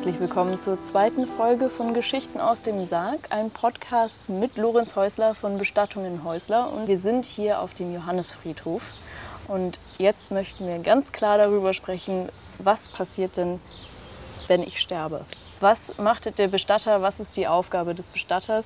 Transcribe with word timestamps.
herzlich 0.00 0.18
willkommen 0.18 0.58
zur 0.58 0.80
zweiten 0.80 1.26
Folge 1.26 1.68
von 1.68 1.92
Geschichten 1.92 2.40
aus 2.40 2.62
dem 2.62 2.86
Sarg, 2.86 3.18
ein 3.28 3.50
Podcast 3.50 4.30
mit 4.30 4.56
Lorenz 4.56 4.96
Häusler 4.96 5.34
von 5.34 5.58
Bestattungen 5.58 6.24
Häusler. 6.24 6.72
Und 6.72 6.88
wir 6.88 6.98
sind 6.98 7.26
hier 7.26 7.60
auf 7.60 7.74
dem 7.74 7.92
Johannesfriedhof. 7.92 8.82
Und 9.46 9.78
jetzt 9.98 10.30
möchten 10.30 10.66
wir 10.66 10.78
ganz 10.78 11.12
klar 11.12 11.36
darüber 11.36 11.74
sprechen, 11.74 12.30
was 12.58 12.88
passiert 12.88 13.36
denn, 13.36 13.60
wenn 14.48 14.62
ich 14.62 14.80
sterbe? 14.80 15.26
Was 15.60 15.92
macht 15.98 16.38
der 16.38 16.48
Bestatter? 16.48 17.02
Was 17.02 17.20
ist 17.20 17.36
die 17.36 17.46
Aufgabe 17.46 17.94
des 17.94 18.08
Bestatters? 18.08 18.64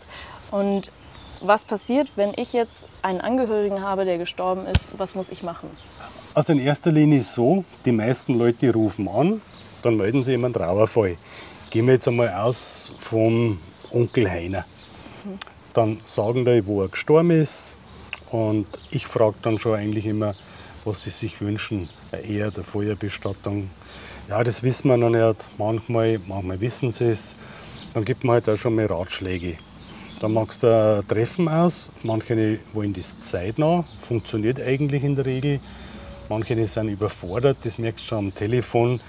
Und 0.53 0.93
was 1.41 1.65
passiert, 1.65 2.13
wenn 2.15 2.33
ich 2.37 2.53
jetzt 2.53 2.87
einen 3.03 3.21
Angehörigen 3.21 3.83
habe, 3.83 4.05
der 4.05 4.19
gestorben 4.19 4.67
ist? 4.67 4.87
Was 4.97 5.17
muss 5.17 5.31
ich 5.31 5.43
machen? 5.43 5.69
Also 6.33 6.53
in 6.53 6.61
erster 6.61 6.93
Linie 6.93 7.19
ist 7.21 7.35
so, 7.35 7.65
die 7.85 7.93
meisten 7.93 8.39
Leute 8.39 8.73
rufen 8.73 9.09
an, 9.09 9.41
dann 9.85 9.97
melden 9.97 10.25
sie 10.25 10.35
ihm 10.35 10.45
einen 10.45 10.55
Trauerfall. 10.55 11.17
Gehen 11.71 11.87
wir 11.87 11.95
jetzt 11.95 12.09
einmal 12.09 12.33
aus 12.33 12.93
vom 12.99 13.59
Onkel 13.91 14.31
Heiner. 14.31 14.65
Dann 15.75 16.01
sagen 16.05 16.45
die, 16.45 16.65
wo 16.67 16.83
er 16.83 16.89
gestorben 16.89 17.31
ist. 17.31 17.77
Und 18.31 18.67
ich 18.91 19.07
frage 19.07 19.37
dann 19.43 19.59
schon 19.59 19.75
eigentlich 19.75 20.07
immer, 20.07 20.35
was 20.85 21.03
sie 21.03 21.11
sich 21.11 21.41
wünschen. 21.41 21.89
Eine 22.13 22.23
Ehe, 22.23 22.51
der 22.51 22.65
Feuerbestattung. 22.65 23.71
Ja, 24.29 24.43
das 24.43 24.63
wissen 24.63 24.89
wir 24.89 24.97
noch 24.97 25.11
nicht. 25.11 25.45
Manchmal, 25.59 26.19
manchmal 26.27 26.61
wissen 26.61 26.93
sie 26.93 27.11
es. 27.11 27.37
Dann 27.93 28.05
gibt 28.05 28.25
man 28.25 28.35
halt 28.35 28.49
auch 28.49 28.57
schon 28.57 28.75
mal 28.75 28.87
Ratschläge. 28.87 29.59
Dann 30.21 30.33
machst 30.33 30.63
du 30.63 30.69
ein 30.69 31.07
Treffen 31.07 31.49
aus. 31.49 31.93
Manche 32.03 32.59
wollen 32.73 32.95
das 32.95 33.19
zeitnah, 33.19 33.85
funktioniert 34.01 34.61
eigentlich 34.61 35.05
in 35.05 35.17
der 35.17 35.27
Regel. 35.27 35.61
Manche 36.29 36.67
sind 36.67 36.89
überfordert, 36.89 37.59
das 37.65 37.79
merkst 37.79 38.05
du 38.05 38.09
schon 38.09 38.19
am 38.19 38.35
Telefon 38.35 39.01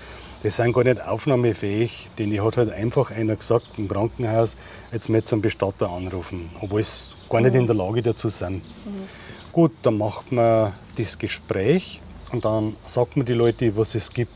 die 0.43 0.49
sind 0.49 0.73
gar 0.73 0.83
nicht 0.83 1.01
aufnahmefähig. 1.01 2.09
Denen 2.17 2.43
hat 2.43 2.57
halt 2.57 2.71
einfach 2.71 3.11
einer 3.11 3.35
gesagt 3.35 3.67
im 3.77 3.87
Krankenhaus, 3.87 4.57
jetzt 4.91 5.09
müssen 5.09 5.35
einen 5.35 5.41
Bestatter 5.41 5.89
anrufen, 5.89 6.49
obwohl 6.61 6.83
sie 6.83 7.09
gar 7.29 7.41
nicht 7.41 7.55
in 7.55 7.65
der 7.65 7.75
Lage 7.75 8.01
dazu 8.01 8.29
sind. 8.29 8.57
Mhm. 8.85 9.07
Gut, 9.51 9.71
dann 9.83 9.97
macht 9.97 10.31
man 10.31 10.73
das 10.97 11.17
Gespräch 11.17 12.01
und 12.31 12.45
dann 12.45 12.75
sagt 12.85 13.15
man 13.17 13.25
die 13.25 13.33
Leute, 13.33 13.75
was 13.77 13.95
es 13.95 14.11
gibt. 14.11 14.33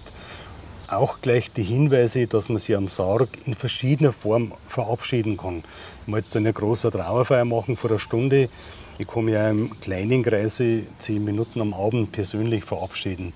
Auch 0.88 1.22
gleich 1.22 1.52
die 1.52 1.64
Hinweise, 1.64 2.26
dass 2.26 2.50
man 2.50 2.58
sich 2.58 2.76
am 2.76 2.88
Sarg 2.88 3.30
in 3.46 3.54
verschiedener 3.54 4.12
Form 4.12 4.54
verabschieden 4.68 5.38
kann. 5.38 5.64
Ich 6.02 6.08
muss 6.08 6.20
jetzt 6.20 6.36
eine 6.36 6.52
große 6.52 6.90
Trauerfeier 6.90 7.46
machen 7.46 7.78
vor 7.78 7.92
einer 7.92 8.00
Stunde. 8.00 8.50
Ich 8.98 9.08
kann 9.08 9.26
mich 9.26 9.36
ja 9.36 9.50
im 9.50 9.80
kleinen 9.82 10.24
Kreise 10.24 10.84
zehn 10.98 11.24
Minuten 11.24 11.62
am 11.62 11.74
Abend 11.74 12.12
persönlich 12.12 12.64
verabschieden. 12.64 13.34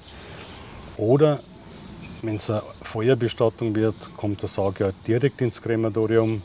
Oder 0.97 1.41
wenn 2.23 2.35
es 2.35 2.49
eine 2.49 2.63
Feuerbestattung 2.81 3.75
wird, 3.75 3.95
kommt 4.17 4.41
der 4.41 4.49
Sarg 4.49 4.79
ja 4.79 4.91
direkt 5.05 5.41
ins 5.41 5.61
Krematorium. 5.61 6.41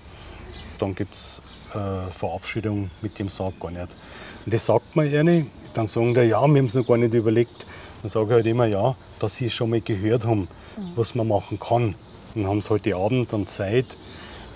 Dann 0.80 0.94
gibt 0.94 1.14
es 1.14 1.40
äh, 1.72 2.10
Verabschiedung 2.10 2.90
mit 3.00 3.18
dem 3.18 3.28
Sarg 3.28 3.58
gar 3.60 3.70
nicht. 3.70 3.96
Und 4.44 4.54
das 4.54 4.66
sagt 4.66 4.96
man 4.96 5.10
ihnen. 5.10 5.50
Dann 5.74 5.86
sagen 5.86 6.14
die, 6.14 6.20
ja, 6.20 6.40
wir 6.46 6.58
haben 6.58 6.66
es 6.66 6.74
noch 6.74 6.86
gar 6.86 6.96
nicht 6.96 7.14
überlegt. 7.14 7.64
Dann 8.02 8.08
sage 8.08 8.26
ich 8.26 8.32
halt 8.32 8.46
immer, 8.46 8.66
ja, 8.66 8.96
dass 9.20 9.36
sie 9.36 9.50
schon 9.50 9.70
mal 9.70 9.80
gehört 9.80 10.24
haben, 10.24 10.48
mhm. 10.76 10.92
was 10.96 11.14
man 11.14 11.28
machen 11.28 11.60
kann. 11.60 11.94
Dann 12.34 12.46
haben 12.46 12.60
sie 12.60 12.70
heute 12.70 12.96
Abend 12.96 13.32
dann 13.32 13.46
Zeit, 13.46 13.86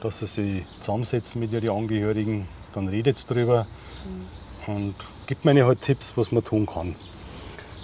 dass 0.00 0.18
sie 0.18 0.26
sich 0.26 0.64
zusammensetzen 0.80 1.40
mit 1.40 1.52
ihren 1.52 1.70
Angehörigen. 1.70 2.48
Dann 2.74 2.88
redet 2.88 3.18
sie 3.18 3.26
darüber 3.28 3.66
mhm. 4.66 4.74
und 4.74 4.94
gibt 5.26 5.44
mir 5.44 5.66
halt 5.66 5.82
Tipps, 5.82 6.14
was 6.16 6.32
man 6.32 6.42
tun 6.42 6.66
kann. 6.66 6.96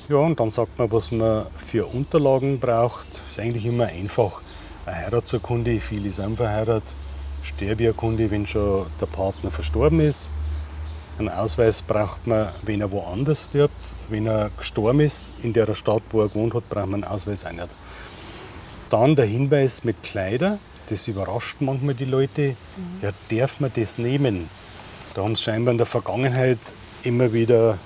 Ja, 0.08 0.16
und 0.16 0.40
dann 0.40 0.50
sagt 0.50 0.78
man, 0.78 0.90
was 0.90 1.10
man 1.10 1.44
für 1.58 1.84
Unterlagen 1.84 2.58
braucht. 2.58 3.06
Ist 3.28 3.38
eigentlich 3.38 3.66
immer 3.66 3.86
einfach. 3.86 4.40
Eine 4.86 4.96
Heiratsurkunde, 4.96 5.80
viele 5.80 6.10
sind 6.12 6.38
verheiratet. 6.38 6.88
Sterbeurkunde, 7.42 8.30
wenn 8.30 8.46
schon 8.46 8.86
der 8.98 9.06
Partner 9.06 9.50
verstorben 9.50 10.00
ist. 10.00 10.30
Einen 11.18 11.28
Ausweis 11.28 11.82
braucht 11.82 12.26
man, 12.26 12.48
wenn 12.62 12.80
er 12.80 12.90
woanders 12.90 13.46
stirbt. 13.46 13.74
Wenn 14.08 14.26
er 14.26 14.50
gestorben 14.56 15.00
ist, 15.00 15.34
in 15.42 15.52
der 15.52 15.74
Stadt, 15.74 16.02
wo 16.10 16.22
er 16.22 16.28
gewohnt 16.28 16.54
hat, 16.54 16.66
braucht 16.70 16.86
man 16.88 17.04
einen 17.04 17.12
Ausweis 17.12 17.44
auch 17.44 17.52
nicht. 17.52 17.68
Dann 18.88 19.14
der 19.14 19.26
Hinweis 19.26 19.84
mit 19.84 20.02
Kleider. 20.02 20.58
Das 20.88 21.06
überrascht 21.06 21.56
manchmal 21.60 21.94
die 21.94 22.06
Leute. 22.06 22.56
Mhm. 22.76 23.02
Ja, 23.02 23.10
darf 23.28 23.60
man 23.60 23.70
das 23.76 23.98
nehmen? 23.98 24.48
Da 25.12 25.22
haben 25.22 25.36
sie 25.36 25.42
scheinbar 25.42 25.72
in 25.72 25.78
der 25.78 25.86
Vergangenheit 25.86 26.58
immer 27.02 27.34
wieder 27.34 27.76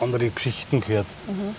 andere 0.00 0.30
Geschichten 0.30 0.80
gehört. 0.80 1.06
Mhm. 1.26 1.54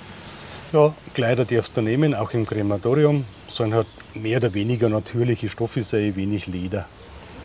Ja, 0.73 0.93
Kleider 1.13 1.45
darfst 1.45 1.75
du 1.75 1.81
nehmen, 1.81 2.15
auch 2.15 2.31
im 2.31 2.45
Krematorium. 2.45 3.25
Sollen 3.47 3.73
halt 3.73 3.87
mehr 4.13 4.37
oder 4.37 4.53
weniger 4.53 4.87
natürliche 4.87 5.49
Stoffe 5.49 5.83
sein, 5.83 6.15
wenig 6.15 6.47
Leder. 6.47 6.85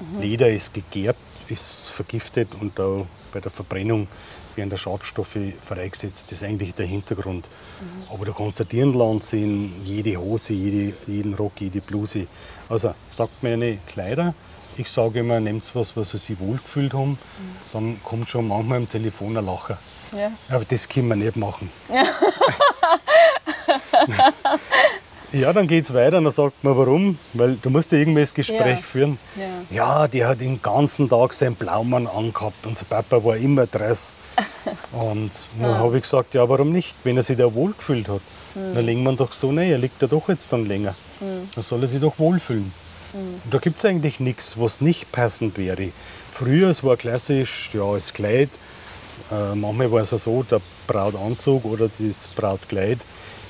Mhm. 0.01 0.21
Leder 0.21 0.49
ist 0.49 0.73
gegerbt, 0.75 1.19
ist 1.49 1.89
vergiftet 1.91 2.49
und 2.61 2.79
da 2.79 3.03
bei 3.33 3.41
der 3.41 3.51
Verbrennung 3.51 4.07
werden 4.55 4.71
der 4.71 4.77
Schadstoffe 4.77 5.37
freigesetzt. 5.65 6.27
Das 6.31 6.41
ist 6.41 6.45
eigentlich 6.45 6.75
der 6.75 6.87
Hintergrund. 6.87 7.47
Mhm. 7.81 8.15
Aber 8.15 8.25
du 8.25 8.33
kannst 8.33 8.61
ein 8.61 8.69
Dirndl 8.69 9.03
anziehen, 9.03 9.73
jede 9.85 10.17
Hose, 10.17 10.55
jede, 10.55 10.95
jeden 11.07 11.35
Rock, 11.35 11.61
jede 11.61 11.81
Bluse. 11.81 12.27
Also 12.69 12.95
sagt 13.11 13.43
mir 13.43 13.55
eine 13.55 13.79
Kleider. 13.89 14.35
Ich 14.79 14.91
sage 14.91 15.21
immer, 15.21 15.41
nehmt 15.41 15.71
was, 15.75 15.97
was 15.97 16.11
sie 16.11 16.19
sich 16.19 16.39
wohlgefühlt 16.39 16.95
haben. 16.95 17.11
Mhm. 17.11 17.19
Dann 17.73 18.01
kommt 18.05 18.29
schon 18.29 18.49
manchmal 18.49 18.79
im 18.79 18.89
Telefon 18.89 19.37
ein 19.37 19.45
Lacher. 19.45 19.79
Ja. 20.13 20.33
Aber 20.49 20.65
das 20.65 20.89
können 20.89 21.09
wir 21.09 21.17
nicht 21.17 21.37
machen. 21.37 21.71
Ja, 21.93 22.05
ja 25.33 25.53
dann 25.53 25.67
geht 25.67 25.85
es 25.85 25.95
weiter 25.95 26.19
und 26.19 26.25
dann 26.25 26.33
sagt 26.33 26.63
man, 26.63 26.77
warum? 26.77 27.19
Weil 27.33 27.57
du 27.57 27.71
musst 27.71 27.93
ja 27.93 27.99
irgendwie 27.99 28.21
das 28.21 28.35
Gespräch 28.35 28.79
ja. 28.79 28.83
führen. 28.83 29.19
Ja. 29.37 29.45
ja, 29.71 30.09
der 30.09 30.29
hat 30.29 30.41
den 30.41 30.61
ganzen 30.63 31.09
Tag 31.09 31.33
seinen 31.33 31.55
Blaumann 31.55 32.07
angehabt 32.07 32.67
und 32.67 32.79
sein 32.79 32.87
Papa 32.89 33.23
war 33.25 33.37
immer 33.37 33.67
Dress. 33.67 34.19
und 34.93 35.31
dann 35.61 35.71
ja. 35.71 35.79
habe 35.79 35.97
ich 35.97 36.03
gesagt, 36.03 36.35
ja, 36.35 36.49
warum 36.49 36.73
nicht? 36.73 36.95
Wenn 37.05 37.17
er 37.17 37.23
sich 37.23 37.37
da 37.37 37.53
wohlgefühlt 37.53 38.09
hat, 38.09 38.21
mhm. 38.55 38.75
dann 38.75 38.85
legen 38.85 39.03
wir 39.03 39.11
ihn 39.11 39.17
doch 39.17 39.33
so 39.33 39.53
näher, 39.53 39.73
er 39.73 39.79
liegt 39.79 40.01
ja 40.01 40.09
doch 40.09 40.29
jetzt 40.29 40.53
dann 40.53 40.67
länger. 40.67 40.95
Mhm. 41.21 41.51
Dann 41.55 41.65
soll 41.65 41.83
er 41.83 41.89
sich 41.89 42.01
doch 42.01 42.19
wohlfühlen. 42.19 42.73
Mhm. 43.13 43.41
Und 43.45 43.55
da 43.55 43.59
gibt 43.59 43.79
es 43.79 43.85
eigentlich 43.85 44.21
nichts, 44.21 44.59
was 44.59 44.81
nicht 44.81 45.11
passend 45.13 45.59
wäre. 45.59 45.91
Früher, 46.33 46.69
es 46.69 46.85
war 46.85 46.97
klassisch, 46.97 47.71
ja, 47.73 47.95
das 47.95 48.13
Kleid, 48.13 48.51
äh, 49.31 49.55
manchmal 49.55 49.91
war 49.91 50.03
es 50.03 50.11
ja 50.11 50.19
so, 50.19 50.43
der 50.43 50.61
Brautanzug 50.87 51.65
oder 51.65 51.89
das 51.99 52.29
Brautkleid, 52.29 52.99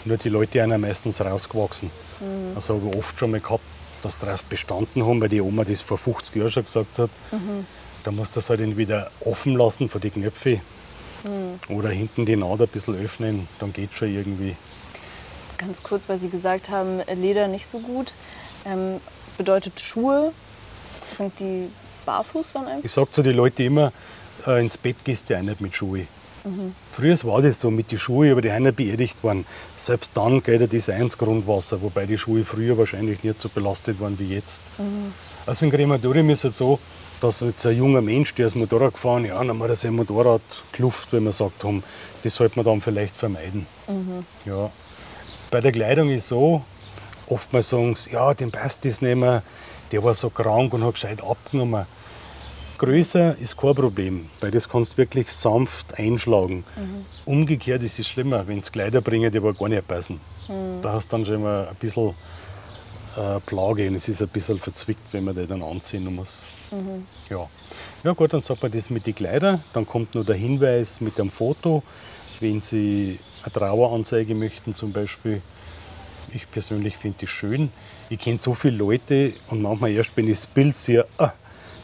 nur 0.04 0.16
die 0.16 0.28
Leute 0.28 0.60
sind 0.60 0.81
meistens 0.81 1.21
rausgewachsen. 1.21 1.91
Mhm. 2.21 2.54
Also 2.54 2.75
habe 2.75 2.88
ich 2.91 2.97
oft 2.97 3.19
schon 3.19 3.31
mal 3.31 3.41
gehabt, 3.41 3.65
dass 4.03 4.19
darauf 4.19 4.44
bestanden 4.44 5.05
haben, 5.05 5.21
weil 5.21 5.28
die 5.28 5.41
Oma 5.41 5.65
das 5.65 5.81
vor 5.81 5.99
50 5.99 6.37
Jahren 6.37 6.50
schon 6.50 6.65
gesagt 6.65 6.99
hat. 6.99 7.10
Mhm. 7.32 7.66
Da 8.05 8.10
musst 8.12 8.37
du 8.37 8.38
das 8.38 8.50
halt 8.50 8.60
entweder 8.60 9.10
offen 9.25 9.56
lassen 9.56 9.88
für 9.88 9.99
die 9.99 10.10
Knöpfe 10.10 10.60
mhm. 11.25 11.75
oder 11.75 11.91
hinten 11.91 12.25
die 12.25 12.37
Naht 12.37 12.60
ein 12.60 12.69
bisschen 12.69 12.94
öffnen, 13.05 13.49
dann 13.59 13.72
geht 13.72 13.91
es 13.93 13.99
schon 13.99 14.15
irgendwie. 14.15 14.56
Ganz 15.59 15.82
kurz, 15.82 16.09
weil 16.09 16.19
Sie 16.19 16.28
gesagt 16.28 16.71
haben, 16.71 17.00
Leder 17.15 17.49
nicht 17.49 17.66
so 17.66 17.81
gut. 17.81 18.15
Ähm, 18.65 19.00
bedeutet 19.37 19.81
Schuhe, 19.81 20.32
sind 21.16 21.38
die 21.41 21.69
barfuß 22.05 22.53
dann 22.53 22.66
einfach? 22.66 22.84
Ich 22.84 22.93
sage 22.93 23.10
zu 23.10 23.22
den 23.22 23.34
Leuten 23.34 23.62
immer, 23.62 23.93
äh, 24.47 24.61
ins 24.61 24.77
Bett 24.77 24.97
gehst 25.05 25.29
ja 25.31 25.43
nicht 25.43 25.61
mit 25.61 25.75
Schuhe. 25.75 26.07
Mhm. 26.45 26.75
Früher 26.93 27.17
war 27.25 27.43
das 27.43 27.61
so 27.61 27.71
mit 27.71 27.91
den 27.91 27.99
Schuhen, 27.99 28.31
aber 28.31 28.41
die 28.41 28.51
sind 28.51 28.77
beerdigt 28.77 29.23
worden. 29.23 29.45
Selbst 29.77 30.12
dann 30.15 30.43
geht 30.43 30.73
das 30.73 30.89
ein 30.89 31.03
ins 31.03 31.19
Grundwasser, 31.19 31.83
wobei 31.83 32.07
die 32.07 32.17
Schuhe 32.17 32.45
früher 32.45 32.79
wahrscheinlich 32.79 33.23
nicht 33.25 33.43
so 33.43 33.49
belastet 33.49 34.01
waren 34.01 34.19
wie 34.19 34.35
jetzt. 34.35 34.62
Mhm. 34.79 35.12
Also 35.45 35.67
im 35.67 35.73
Krematorium 35.73 36.31
ist 36.31 36.45
es 36.45 36.56
so, 36.56 36.79
dass 37.21 37.41
jetzt 37.41 37.67
ein 37.67 37.77
junger 37.77 38.03
Mensch, 38.03 38.35
der 38.35 38.47
ist 38.47 38.56
Motorrad 38.56 38.95
gefahren, 38.95 39.25
ja, 39.25 39.43
dann 39.43 39.61
hat 39.62 39.69
er 39.69 39.77
sein 39.77 39.95
Motorrad 39.95 40.43
geluft, 40.73 41.09
wenn 41.12 41.25
man 41.25 41.32
sagt 41.32 41.65
haben, 41.65 41.82
das 42.23 42.35
sollte 42.35 42.56
man 42.56 42.67
dann 42.67 42.81
vielleicht 42.81 43.17
vermeiden. 43.17 43.67
Mhm. 43.88 44.25
Ja. 44.44 44.70
Bei 45.50 45.61
der 45.61 45.73
Kleidung 45.73 46.11
ist 46.11 46.25
es 46.25 46.29
so, 46.29 46.62
oftmals 47.29 47.70
sagen 47.70 47.94
sie, 47.97 48.12
ja, 48.12 48.35
den 48.35 48.50
passt 48.50 48.85
das 48.85 49.00
nicht 49.00 49.17
mehr, 49.17 49.43
der 49.93 50.03
war 50.03 50.15
so 50.15 50.31
krank 50.31 50.75
und 50.75 50.85
hat 50.85 50.94
gescheit 50.94 51.23
abgenommen. 51.23 51.87
Größer 52.78 53.37
ist 53.38 53.56
kein 53.56 53.75
Problem, 53.75 54.28
weil 54.40 54.50
das 54.50 54.69
kannst 54.69 54.94
du 54.94 54.96
wirklich 54.99 55.31
sanft 55.31 55.99
einschlagen. 55.99 56.64
Mhm. 56.76 57.05
Umgekehrt 57.25 57.82
ist 57.82 57.99
es 57.99 58.08
schlimmer, 58.08 58.46
wenn 58.46 58.58
es 58.58 58.70
Kleider 58.70 59.00
bringen, 59.00 59.31
die 59.31 59.38
aber 59.38 59.55
gar 59.55 59.69
nicht 59.69 59.87
passen. 59.87 60.20
Mhm. 60.49 60.82
Da 60.82 60.93
hast 60.93 61.12
du 61.12 61.17
dann 61.17 61.26
schon 61.26 61.43
mal 61.43 61.69
ein 61.69 61.76
bisschen 61.76 62.14
äh, 63.17 63.40
Plage 63.40 63.88
und 63.88 63.94
es 63.94 64.08
ist 64.08 64.20
ein 64.20 64.28
bisschen 64.28 64.58
verzwickt, 64.58 65.12
wenn 65.12 65.25
man 65.25 65.34
die 65.34 65.46
dann 65.46 65.62
anziehen 65.62 66.14
muss. 66.14 66.46
Mhm. 66.70 67.06
Ja. 67.31 67.49
ja 68.05 68.12
gut, 68.12 68.32
dann 68.32 68.43
sagt 68.43 68.62
man 68.62 68.70
das 68.70 68.90
mit 68.90 69.06
den 69.06 69.14
Kleidern. 69.14 69.64
Dann 69.72 69.87
kommt 69.87 70.14
noch 70.14 70.25
der 70.25 70.34
Hinweis 70.34 71.00
mit 71.00 71.17
dem 71.19 71.31
Foto, 71.31 71.82
wenn 72.40 72.61
Sie 72.61 73.19
eine 73.43 73.52
Traueranzeige 73.52 74.34
möchten 74.34 74.75
zum 74.75 74.93
Beispiel. 74.93 75.40
Ich 76.32 76.50
persönlich 76.50 76.96
finde 76.96 77.19
das 77.22 77.31
schön. 77.31 77.70
Ich 78.11 78.19
kenne 78.19 78.38
so 78.38 78.55
viele 78.55 78.76
Leute 78.76 79.32
und 79.49 79.62
manchmal 79.62 79.93
erst, 79.93 80.11
wenn 80.17 80.26
ich 80.26 80.34
das 80.34 80.46
Bild 80.46 80.76
sehe, 80.76 81.06
ah, 81.19 81.32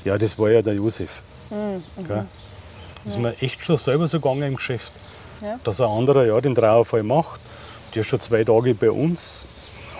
ja, 0.04 0.18
das 0.18 0.38
war 0.38 0.50
ja 0.50 0.62
der 0.62 0.74
Josef. 0.74 1.22
Mhm. 1.50 1.82
Das 3.04 3.14
ist 3.14 3.18
mir 3.18 3.34
echt 3.40 3.64
schon 3.64 3.78
selber 3.78 4.06
so 4.06 4.20
gegangen 4.20 4.42
im 4.42 4.56
Geschäft. 4.56 4.92
Ja. 5.40 5.58
Dass 5.64 5.80
ein 5.80 5.88
anderer 5.88 6.24
ja 6.24 6.40
den 6.40 6.54
Trauerfall 6.54 7.02
macht. 7.02 7.40
Der 7.94 8.02
ist 8.02 8.08
schon 8.08 8.20
zwei 8.20 8.44
Tage 8.44 8.74
bei 8.74 8.90
uns 8.90 9.46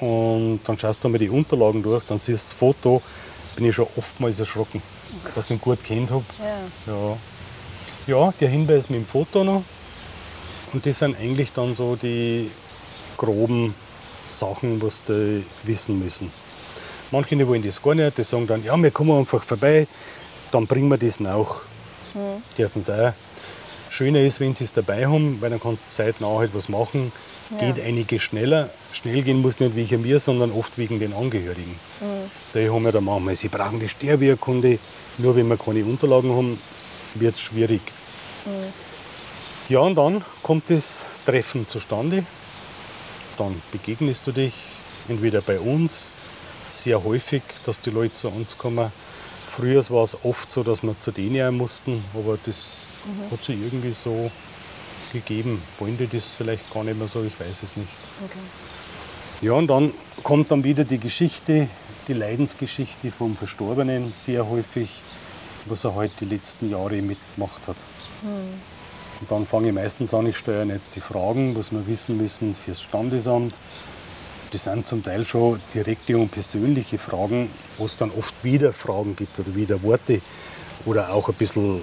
und 0.01 0.61
dann 0.65 0.79
schaust 0.79 1.05
du 1.05 1.09
mal 1.09 1.19
die 1.19 1.29
Unterlagen 1.29 1.83
durch, 1.83 2.05
dann 2.07 2.19
siehst 2.19 2.47
du 2.47 2.51
das 2.51 2.53
Foto, 2.53 3.03
bin 3.55 3.67
ich 3.67 3.75
schon 3.75 3.87
oftmals 3.97 4.41
erschrocken, 4.41 4.83
dass 5.35 5.47
ich 5.47 5.57
ihn 5.57 5.61
gut 5.61 5.83
kennt 5.85 6.11
habe. 6.11 6.25
Ja. 6.87 6.93
Ja. 6.93 7.17
ja, 8.07 8.35
der 8.41 8.49
Hinweis 8.49 8.89
mit 8.89 9.01
dem 9.01 9.07
Foto 9.07 9.45
noch. 9.45 9.63
Und 10.73 10.87
das 10.87 10.99
sind 10.99 11.17
eigentlich 11.21 11.53
dann 11.53 11.75
so 11.75 11.97
die 11.97 12.51
groben 13.17 13.75
Sachen, 14.33 14.81
was 14.83 15.05
die 15.05 15.45
wissen 15.65 16.03
müssen. 16.03 16.33
Manche 17.13 17.37
die 17.37 17.47
wollen 17.47 17.63
das 17.63 17.81
gar 17.83 17.95
nicht, 17.95 18.17
die 18.17 18.25
sagen 18.25 18.47
dann, 18.47 18.65
ja, 18.65 18.75
wir 18.77 18.91
kommen 18.91 19.19
einfach 19.19 19.45
vorbei, 19.45 19.87
dann 20.51 20.67
bringen 20.67 20.89
wir 20.89 20.97
das 20.97 21.21
nach. 21.21 21.61
Mhm. 22.15 22.43
Dürfen 22.57 22.81
sie 22.81 23.09
auch. 23.09 23.13
Schöner 23.91 24.21
ist, 24.21 24.41
wenn 24.41 24.55
sie 24.55 24.65
es 24.65 24.73
dabei 24.73 25.07
haben, 25.07 25.37
weil 25.41 25.51
dann 25.51 25.61
kannst 25.61 25.87
du 25.87 26.03
zeitnah 26.05 26.39
halt 26.39 26.55
was 26.55 26.71
machen. 26.71 27.13
Ja. 27.51 27.71
Geht 27.71 27.85
einige 27.85 28.19
schneller. 28.19 28.71
Schnell 28.95 29.21
gehen 29.21 29.43
muss 29.43 29.61
nicht 29.61 29.77
wegen 29.77 30.01
mir, 30.01 30.19
sondern 30.21 30.51
oft 30.53 30.79
wegen 30.79 30.99
den 30.99 31.13
Angehörigen. 31.13 31.79
Mhm. 32.01 32.31
Die 32.55 32.71
haben 32.71 32.85
ja 32.85 32.93
dann 32.93 33.05
manchmal, 33.05 33.37
sie 33.37 33.49
brauchen 33.49 33.79
die 33.79 33.91
Sterbeurkunde. 33.91 34.79
Nur 35.19 35.37
wenn 35.37 35.49
wir 35.49 35.59
keine 35.59 35.85
Unterlagen 35.85 36.35
haben, 36.35 36.59
wird 37.15 37.35
es 37.35 37.43
schwierig. 37.43 37.83
Mhm. 38.47 38.73
Ja, 39.69 39.81
und 39.81 39.97
dann 39.97 40.25
kommt 40.43 40.71
das 40.71 41.05
Treffen 41.27 41.69
zustande. 41.69 42.25
Dann 43.37 43.61
begegnest 43.71 44.27
du 44.27 44.33
dich 44.33 44.55
entweder 45.09 45.43
bei 45.43 45.61
uns, 45.61 46.15
sehr 46.73 47.05
häufig, 47.05 47.43
dass 47.67 47.81
die 47.81 47.91
Leute 47.91 48.15
zu 48.15 48.29
uns 48.29 48.57
kommen. 48.59 48.93
Früher 49.49 49.83
war 49.91 50.05
es 50.05 50.17
oft 50.25 50.51
so, 50.51 50.63
dass 50.63 50.83
wir 50.83 50.99
zu 50.99 51.11
denen 51.11 51.57
mussten, 51.57 52.03
aber 52.15 52.39
das 52.47 52.87
hat 53.31 53.45
sich 53.45 53.61
irgendwie 53.61 53.93
so 53.93 54.31
gegeben. 55.13 55.63
Wollen 55.79 55.99
die 55.99 56.07
das 56.07 56.35
vielleicht 56.35 56.73
gar 56.73 56.85
nicht 56.85 56.99
mehr 56.99 57.09
so, 57.09 57.23
ich 57.23 57.39
weiß 57.39 57.63
es 57.63 57.77
nicht. 57.77 57.91
Okay. 58.25 58.39
Ja, 59.43 59.53
und 59.53 59.67
dann 59.67 59.93
kommt 60.23 60.51
dann 60.51 60.65
wieder 60.65 60.85
die 60.85 60.99
Geschichte, 60.99 61.69
die 62.09 62.15
Leidensgeschichte 62.15 63.11
vom 63.11 63.37
Verstorbenen, 63.37 64.13
sehr 64.15 64.49
häufig, 64.49 65.03
was 65.67 65.85
er 65.85 65.95
halt 65.95 66.13
die 66.21 66.25
letzten 66.25 66.71
Jahre 66.71 67.03
mitgemacht 67.03 67.61
hat. 67.67 67.77
Und 68.23 69.31
dann 69.31 69.47
fange 69.47 69.69
ich 69.69 69.75
meistens 69.75 70.15
an, 70.15 70.27
ich 70.27 70.37
steuere 70.39 70.65
jetzt 70.67 70.97
die 70.97 71.01
Fragen, 71.01 71.57
was 71.57 71.73
wir 71.73 71.87
wissen 71.87 72.17
müssen 72.17 72.55
fürs 72.55 72.81
Standesamt. 72.81 73.55
Das 74.53 74.65
sind 74.65 74.87
zum 74.87 75.03
Teil 75.03 75.25
schon 75.25 75.61
direkte 75.73 76.19
und 76.19 76.31
persönliche 76.31 76.99
Fragen, 76.99 77.51
wo 77.79 77.87
es 77.87 77.97
dann 77.97 78.11
oft 78.11 78.35
wieder 78.45 78.75
Fragen 78.75 79.17
gibt 79.17 79.39
oder 79.39 79.55
wieder 79.55 79.83
Worte 79.83 80.21
oder 80.85 81.11
auch 81.11 81.29
ein 81.31 81.35
bisschen, 81.35 81.81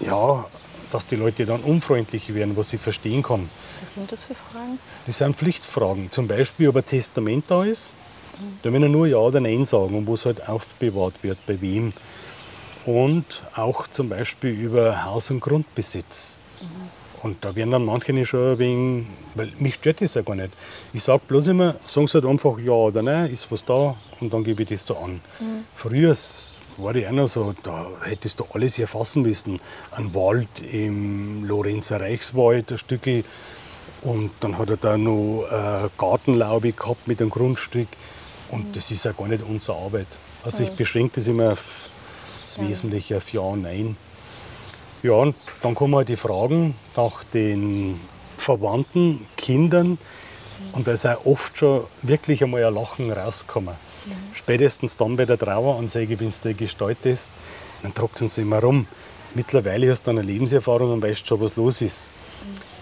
ja, 0.00 0.46
dass 0.90 1.06
die 1.06 1.16
Leute 1.16 1.44
dann 1.44 1.60
unfreundlich 1.60 2.34
werden, 2.34 2.56
was 2.56 2.72
ich 2.72 2.80
verstehen 2.80 3.22
kann. 3.22 3.50
Was 3.82 3.92
sind 3.92 4.10
das 4.10 4.24
für 4.24 4.34
Fragen? 4.34 4.78
Das 5.06 5.18
sind 5.18 5.36
Pflichtfragen. 5.36 6.10
Zum 6.10 6.26
Beispiel, 6.26 6.68
ob 6.68 6.76
ein 6.76 6.86
Testament 6.86 7.44
da 7.48 7.62
ist. 7.64 7.92
Da 8.62 8.72
will 8.72 8.82
er 8.82 8.88
nur 8.88 9.06
Ja 9.06 9.18
oder 9.18 9.40
Nein 9.40 9.66
sagen 9.66 9.94
und 9.96 10.06
wo 10.06 10.14
es 10.14 10.24
halt 10.24 10.48
aufbewahrt 10.48 11.14
wird, 11.22 11.44
bei 11.46 11.60
wem. 11.60 11.92
Und 12.86 13.42
auch 13.54 13.86
zum 13.88 14.08
Beispiel 14.08 14.50
über 14.50 15.04
Haus- 15.04 15.30
und 15.30 15.40
Grundbesitz. 15.40 16.38
Und 17.22 17.44
da 17.44 17.54
werden 17.56 17.72
dann 17.72 17.84
manche 17.84 18.12
nicht 18.12 18.28
schon 18.28 18.52
ein 18.52 18.58
wenig, 18.58 19.06
weil 19.34 19.52
mich 19.58 19.74
stört 19.74 20.00
das 20.00 20.14
ja 20.14 20.22
gar 20.22 20.36
nicht. 20.36 20.50
Ich 20.92 21.02
sage 21.02 21.20
bloß 21.26 21.48
immer, 21.48 21.74
sagen 21.86 22.06
Sie 22.06 22.14
halt 22.14 22.24
einfach 22.26 22.58
Ja 22.58 22.72
oder 22.72 23.02
Nein, 23.02 23.30
ist 23.30 23.50
was 23.50 23.64
da 23.64 23.96
und 24.20 24.32
dann 24.32 24.44
gebe 24.44 24.62
ich 24.62 24.68
das 24.68 24.86
so 24.86 24.96
an. 24.96 25.20
Früher 25.74 26.14
war 26.76 26.92
die 26.92 27.06
auch 27.06 27.12
noch 27.12 27.26
so, 27.26 27.54
da 27.62 27.88
hättest 28.02 28.38
du 28.38 28.46
alles 28.52 28.78
erfassen 28.78 29.22
müssen. 29.22 29.60
Ein 29.90 30.14
Wald 30.14 30.48
im 30.70 31.44
Lorenzer 31.44 32.00
Reichswald, 32.00 32.70
ein 32.70 32.78
Stückel. 32.78 33.24
Und 34.02 34.30
dann 34.40 34.58
hat 34.58 34.70
er 34.70 34.76
da 34.76 34.96
noch 34.96 35.46
äh, 35.50 35.88
Gartenlaube 35.98 36.72
gehabt 36.72 37.08
mit 37.08 37.20
einem 37.20 37.30
Grundstück. 37.30 37.88
Und 38.50 38.76
das 38.76 38.92
ist 38.92 39.04
ja 39.04 39.12
gar 39.12 39.26
nicht 39.26 39.42
unsere 39.42 39.76
Arbeit. 39.76 40.06
Also 40.44 40.62
ich 40.62 40.70
beschränke 40.70 41.16
das 41.16 41.26
immer 41.26 41.52
auf 41.52 41.88
das 42.42 42.60
Wesentliche, 42.60 43.16
auf 43.16 43.32
Ja 43.32 43.40
und 43.40 43.62
Nein. 43.62 43.96
Ja, 45.02 45.12
und 45.12 45.36
dann 45.62 45.74
kommen 45.74 45.94
halt 45.94 46.08
die 46.08 46.16
Fragen 46.16 46.74
nach 46.96 47.22
den 47.24 48.00
Verwandten, 48.36 49.26
Kindern. 49.36 49.98
Und 50.72 50.88
da 50.88 50.92
ist 50.92 51.06
auch 51.06 51.24
oft 51.24 51.56
schon 51.56 51.84
wirklich 52.02 52.42
einmal 52.42 52.64
ein 52.64 52.74
Lachen 52.74 53.12
rausgekommen. 53.12 53.74
Spätestens 54.34 54.96
dann 54.96 55.16
bei 55.16 55.24
der 55.24 55.38
Traueransage, 55.38 56.18
wenn 56.18 56.30
du 56.30 56.48
die 56.48 56.54
gestaltest, 56.54 57.28
dann 57.82 57.94
trocknen 57.94 58.28
sie 58.28 58.42
immer 58.42 58.60
rum. 58.60 58.86
Mittlerweile 59.34 59.90
hast 59.90 60.06
du 60.06 60.10
eine 60.10 60.22
Lebenserfahrung 60.22 60.94
und 60.94 61.02
weißt 61.02 61.28
schon, 61.28 61.40
was 61.40 61.56
los 61.56 61.80
ist. 61.80 62.08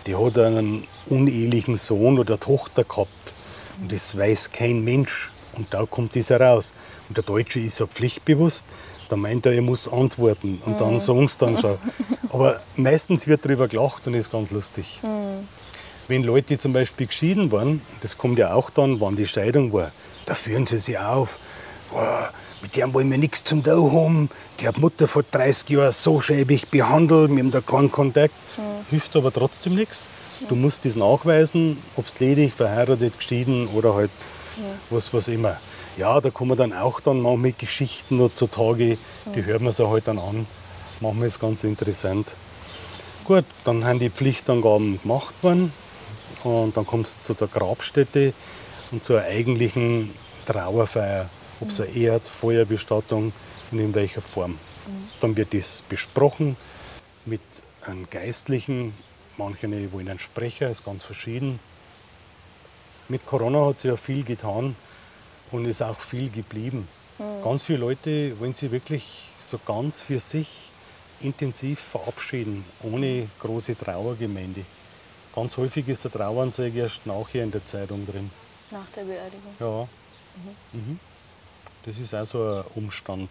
Die 0.06 0.14
hat 0.14 0.38
einen 0.38 0.84
unehelichen 1.06 1.76
Sohn 1.76 2.18
oder 2.18 2.38
Tochter 2.38 2.84
gehabt. 2.84 3.34
Und 3.80 3.92
das 3.92 4.16
weiß 4.16 4.52
kein 4.52 4.84
Mensch. 4.84 5.30
Und 5.54 5.74
da 5.74 5.84
kommt 5.84 6.16
das 6.16 6.30
heraus. 6.30 6.72
Und 7.08 7.16
der 7.16 7.24
Deutsche 7.24 7.60
ist 7.60 7.80
ja 7.80 7.86
pflichtbewusst. 7.86 8.64
Da 9.08 9.16
meint 9.16 9.46
er, 9.46 9.52
er 9.52 9.62
muss 9.62 9.86
antworten. 9.86 10.60
Und 10.64 10.80
dann 10.80 11.00
sagen 11.00 11.28
sie 11.28 11.38
dann 11.38 11.58
schon. 11.58 11.78
Aber 12.32 12.60
meistens 12.76 13.26
wird 13.26 13.44
darüber 13.44 13.68
gelacht 13.68 14.06
und 14.06 14.14
ist 14.14 14.30
ganz 14.30 14.50
lustig. 14.50 15.00
Wenn 16.08 16.22
Leute 16.22 16.58
zum 16.58 16.72
Beispiel 16.72 17.06
geschieden 17.06 17.50
waren, 17.50 17.82
das 18.00 18.16
kommt 18.18 18.38
ja 18.38 18.52
auch 18.52 18.70
dann, 18.70 19.00
wann 19.00 19.16
die 19.16 19.26
Scheidung 19.26 19.72
war, 19.72 19.92
da 20.26 20.34
führen 20.34 20.66
sie 20.66 20.78
sich 20.78 20.98
auf. 20.98 21.38
Boah, 21.90 22.30
mit 22.62 22.76
dem 22.76 22.94
wollen 22.94 23.10
wir 23.10 23.18
nichts 23.18 23.44
zum 23.44 23.62
da 23.62 23.76
haben. 23.76 24.28
Die 24.60 24.68
hat 24.68 24.78
Mutter 24.78 25.08
vor 25.08 25.24
30 25.28 25.68
Jahren 25.70 25.92
so 25.92 26.20
schäbig 26.20 26.68
behandelt, 26.68 27.30
wir 27.30 27.38
haben 27.38 27.50
da 27.50 27.60
keinen 27.60 27.90
Kontakt. 27.90 28.34
Hilft 28.90 29.14
aber 29.16 29.32
trotzdem 29.32 29.74
nichts. 29.74 30.06
Du 30.48 30.54
musst 30.54 30.84
das 30.84 30.96
nachweisen, 30.96 31.78
ob 31.96 32.06
es 32.06 32.18
ledig, 32.20 32.52
verheiratet, 32.52 33.18
geschieden 33.18 33.68
oder 33.68 33.94
halt 33.94 34.10
was, 34.90 35.12
was 35.12 35.28
immer. 35.28 35.58
Ja, 35.96 36.20
da 36.20 36.30
kommen 36.30 36.56
dann 36.56 36.72
auch 36.72 37.00
dann 37.00 37.20
manchmal 37.20 37.52
Geschichten 37.52 38.18
noch 38.18 38.34
zutage, 38.34 38.98
die 39.34 39.44
hört 39.44 39.62
man 39.62 39.72
sich 39.72 39.86
halt 39.86 40.08
dann 40.08 40.18
an. 40.18 40.46
Manchmal 41.00 41.28
ist 41.28 41.40
ganz 41.40 41.64
interessant. 41.64 42.28
Gut, 43.24 43.44
dann 43.64 43.84
haben 43.84 43.98
die 43.98 44.10
Pflichtangaben 44.10 45.00
gemacht 45.02 45.34
worden 45.42 45.72
und 46.44 46.76
dann 46.76 46.86
kommt 46.86 47.06
es 47.06 47.22
zu 47.22 47.34
der 47.34 47.48
Grabstätte 47.48 48.32
und 48.92 49.02
zur 49.02 49.22
eigentlichen 49.22 50.10
Trauerfeier, 50.46 51.28
ob 51.60 51.70
es 51.70 51.80
eine 51.80 51.90
Erd-, 51.90 52.28
Feuerbestattung 52.28 53.32
und 53.72 53.78
in 53.78 53.94
welcher 53.94 54.22
Form. 54.22 54.58
Dann 55.20 55.36
wird 55.36 55.54
das 55.54 55.82
besprochen 55.88 56.56
mit 57.24 57.40
einem 57.84 58.08
Geistlichen, 58.08 58.94
manche 59.36 59.68
wollen 59.92 60.08
einen 60.08 60.18
Sprecher, 60.18 60.70
ist 60.70 60.84
ganz 60.84 61.02
verschieden. 61.02 61.58
Mit 63.08 63.24
Corona 63.26 63.66
hat 63.66 63.78
sich 63.78 63.90
ja 63.90 63.96
viel 63.96 64.24
getan 64.24 64.74
und 65.52 65.64
ist 65.64 65.82
auch 65.82 66.00
viel 66.00 66.30
geblieben. 66.30 66.88
Ganz 67.42 67.62
viele 67.62 67.78
Leute 67.78 68.38
wollen 68.40 68.52
sich 68.52 68.70
wirklich 68.70 69.30
so 69.40 69.58
ganz 69.64 70.00
für 70.00 70.20
sich 70.20 70.48
intensiv 71.20 71.80
verabschieden, 71.80 72.64
ohne 72.82 73.28
große 73.40 73.78
Trauergemeinde. 73.78 74.64
Ganz 75.34 75.56
häufig 75.56 75.88
ist 75.88 76.04
der 76.04 76.12
Traueranzeige 76.12 76.80
erst 76.80 77.06
nachher 77.06 77.44
in 77.44 77.50
der 77.50 77.64
Zeitung 77.64 78.06
drin. 78.06 78.30
Nach 78.70 78.88
der 78.90 79.04
Beerdigung. 79.04 79.54
Ja. 79.60 79.88
Mhm. 80.72 80.98
Das 81.84 81.98
ist 81.98 82.14
auch 82.14 82.24
so 82.26 82.42
ein 82.42 82.64
Umstand, 82.74 83.30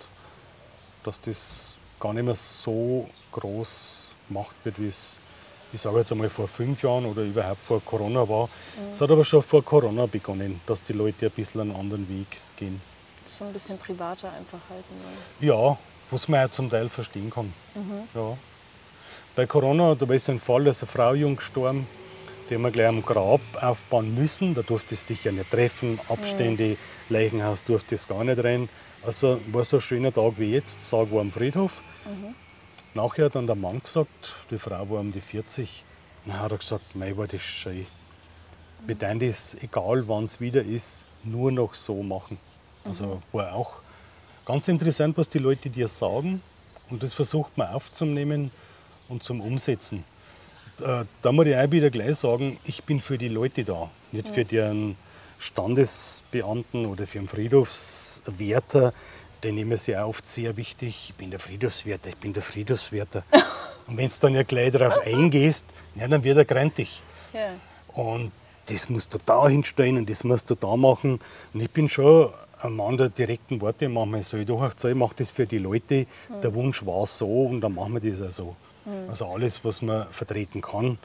dass 1.03 1.19
das 1.21 1.75
gar 1.99 2.13
nicht 2.13 2.23
mehr 2.23 2.35
so 2.35 3.09
groß 3.33 4.03
gemacht 4.27 4.55
wird, 4.63 4.79
wie 4.79 4.87
es, 4.87 5.19
ich 5.75 5.81
sage 5.81 5.99
jetzt 5.99 6.11
einmal, 6.11 6.29
vor 6.29 6.47
fünf 6.47 6.81
Jahren 6.81 7.05
oder 7.05 7.21
überhaupt 7.21 7.61
vor 7.61 7.81
Corona 7.83 8.27
war. 8.27 8.49
Es 8.91 9.01
hat 9.01 9.11
aber 9.11 9.25
schon 9.25 9.43
vor 9.43 9.63
Corona 9.63 10.05
begonnen, 10.05 10.61
dass 10.65 10.81
die 10.81 10.93
Leute 10.93 11.25
ein 11.25 11.31
bisschen 11.31 11.61
einen 11.61 11.75
anderen 11.75 12.07
Weg 12.07 12.37
gehen. 12.55 12.81
So 13.25 13.43
ein 13.43 13.51
bisschen 13.51 13.77
privater 13.77 14.29
einfach 14.29 14.59
halten 14.69 14.95
wollen. 15.03 15.49
Ja, 15.49 15.77
was 16.09 16.27
man 16.29 16.45
auch 16.45 16.51
zum 16.51 16.69
Teil 16.69 16.87
verstehen 16.87 17.29
kann. 17.29 17.53
Ja. 18.13 18.37
Bei 19.35 19.45
Corona, 19.45 19.95
da 19.95 20.07
war 20.07 20.15
es 20.15 20.29
ein 20.29 20.39
Fall, 20.39 20.63
da 20.63 20.71
ist 20.71 20.81
eine 20.81 20.91
Frau 20.91 21.13
jung 21.13 21.35
gestorben, 21.35 21.87
die 22.49 22.55
haben 22.55 22.61
wir 22.61 22.71
gleich 22.71 22.87
am 22.87 23.03
Grab 23.03 23.41
aufbauen 23.61 24.15
müssen. 24.15 24.55
Da 24.55 24.61
durftest 24.61 25.09
du 25.09 25.13
dich 25.13 25.25
ja 25.25 25.33
nicht 25.33 25.51
treffen, 25.51 25.99
Abstände, 26.07 26.77
Leichenhaus 27.09 27.63
durftest 27.65 28.07
gar 28.07 28.23
nicht 28.23 28.41
rein. 28.41 28.69
Also 29.05 29.41
war 29.51 29.65
so 29.65 29.77
ein 29.77 29.81
schöner 29.81 30.13
Tag 30.13 30.33
wie 30.37 30.53
jetzt, 30.53 30.87
Sarg 30.87 31.11
war 31.11 31.19
am 31.19 31.31
Friedhof. 31.31 31.81
Nachher 32.95 33.25
hat 33.25 33.35
dann 33.35 33.45
der 33.45 33.57
Mann 33.57 33.81
gesagt, 33.81 34.33
die 34.49 34.57
Frau 34.57 34.89
war 34.89 35.01
um 35.01 35.11
die 35.11 35.19
40, 35.19 35.83
dann 36.25 36.39
hat 36.39 36.53
er 36.53 36.57
gesagt, 36.57 36.95
mei, 36.95 37.15
war 37.17 37.27
das 37.27 37.41
schön. 37.41 37.85
Wir 38.87 38.97
tun 38.97 39.19
das, 39.19 39.55
egal 39.61 40.07
wann 40.07 40.23
es 40.23 40.39
wieder 40.39 40.63
ist, 40.63 41.05
nur 41.25 41.51
noch 41.51 41.73
so 41.73 42.01
machen. 42.01 42.37
Also 42.85 43.21
war 43.33 43.53
auch 43.53 43.73
ganz 44.45 44.69
interessant, 44.69 45.17
was 45.17 45.27
die 45.27 45.39
Leute 45.39 45.69
dir 45.69 45.89
sagen. 45.89 46.41
Und 46.89 47.03
das 47.03 47.13
versucht 47.13 47.57
man 47.57 47.67
aufzunehmen 47.67 48.51
und 49.09 49.23
zum 49.23 49.41
Umsetzen. 49.41 50.05
Äh, 50.79 51.03
Da 51.21 51.31
muss 51.33 51.47
ich 51.47 51.55
auch 51.57 51.71
wieder 51.71 51.89
gleich 51.89 52.15
sagen, 52.15 52.59
ich 52.63 52.85
bin 52.85 53.01
für 53.01 53.17
die 53.17 53.27
Leute 53.27 53.65
da, 53.65 53.89
nicht 54.13 54.29
für 54.29 54.45
den 54.45 54.95
Standesbeamten 55.39 56.85
oder 56.85 57.07
für 57.07 57.19
den 57.19 57.27
Friedhofswärter. 57.27 58.93
Den 59.45 59.53
nehmen 59.53 59.77
sie 59.77 59.95
auch 59.95 60.07
oft 60.07 60.25
sehr 60.25 60.57
wichtig. 60.57 61.09
Ich 61.09 61.15
bin 61.15 61.29
der 61.29 61.39
Friedhofswärter, 61.39 62.09
ich 62.09 62.17
bin 62.17 62.33
der 62.33 62.41
Friedhofswärter. 62.41 63.23
und 63.87 63.95
wenn 63.95 64.09
du 64.09 64.15
dann 64.19 64.33
ja 64.33 64.41
gleich 64.41 64.71
darauf 64.71 65.05
eingehst, 65.05 65.67
ja, 65.93 66.07
dann 66.07 66.23
wird 66.23 66.37
er 66.39 66.45
grantig. 66.45 67.03
Ja. 67.31 67.49
Und 67.93 68.31
das 68.65 68.89
musst 68.89 69.13
du 69.13 69.19
da 69.23 69.47
hinstellen 69.47 69.97
und 69.97 70.09
das 70.09 70.23
musst 70.23 70.49
du 70.49 70.55
da 70.55 70.75
machen. 70.75 71.19
Und 71.53 71.61
ich 71.61 71.69
bin 71.69 71.87
schon 71.87 72.33
ein 72.59 72.73
Mann 72.73 72.97
der 72.97 73.09
direkten 73.09 73.61
Worte. 73.61 73.87
Manchmal 73.87 74.23
so, 74.23 74.37
ich 74.37 74.47
doch 74.47 74.67
ich 74.83 74.95
mache 74.95 75.13
das 75.17 75.29
für 75.29 75.45
die 75.45 75.59
Leute. 75.59 76.07
Mhm. 76.27 76.41
Der 76.41 76.51
Wunsch 76.55 76.83
war 76.83 77.05
so 77.05 77.43
und 77.43 77.61
dann 77.61 77.75
machen 77.75 78.01
wir 78.01 78.11
das 78.11 78.23
auch 78.23 78.31
so. 78.31 78.55
Mhm. 78.85 79.09
Also 79.09 79.27
alles, 79.27 79.63
was 79.63 79.83
man 79.83 80.07
vertreten 80.09 80.61
kann, 80.61 80.97